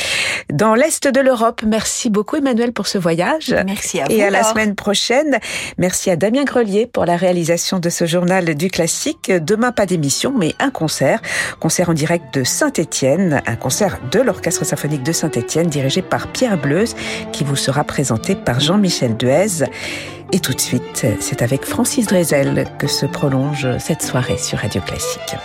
dans 0.53 0.75
l'Est 0.75 1.07
de 1.07 1.19
l'Europe. 1.19 1.63
Merci 1.65 2.11
beaucoup 2.11 2.35
Emmanuel 2.35 2.73
pour 2.73 2.85
ce 2.85 2.99
voyage. 2.99 3.55
Merci 3.65 4.01
à 4.01 4.05
vous. 4.05 4.11
Et 4.11 4.23
à 4.23 4.29
la 4.29 4.43
semaine 4.43 4.75
prochaine. 4.75 5.39
Merci 5.79 6.11
à 6.11 6.15
Damien 6.15 6.43
Grelier 6.43 6.85
pour 6.85 7.05
la 7.05 7.17
réalisation 7.17 7.79
de 7.79 7.89
ce 7.89 8.05
journal 8.05 8.53
du 8.53 8.69
classique. 8.69 9.31
Demain, 9.31 9.71
pas 9.71 9.87
d'émission, 9.87 10.31
mais 10.37 10.53
un 10.59 10.69
concert. 10.69 11.23
Concert 11.59 11.89
en 11.89 11.93
direct 11.95 12.35
de 12.35 12.43
Saint-Étienne, 12.43 13.41
un 13.47 13.55
concert 13.55 13.99
de 14.11 14.19
l'Orchestre 14.19 14.63
symphonique 14.63 15.01
de 15.01 15.11
Saint-Étienne 15.11 15.69
dirigé 15.69 16.03
par 16.03 16.27
Pierre 16.27 16.61
Bleuze 16.61 16.95
qui 17.31 17.43
vous 17.43 17.55
sera 17.55 17.83
présenté 17.83 18.26
par 18.35 18.59
Jean-Michel 18.59 19.17
Duez. 19.17 19.65
Et 20.31 20.39
tout 20.39 20.53
de 20.53 20.59
suite, 20.59 21.05
c'est 21.19 21.41
avec 21.41 21.65
Francis 21.65 22.07
Drezel 22.07 22.67
que 22.77 22.87
se 22.87 23.05
prolonge 23.05 23.67
cette 23.79 24.01
soirée 24.01 24.37
sur 24.37 24.59
Radio 24.59 24.81
Classique. 24.81 25.35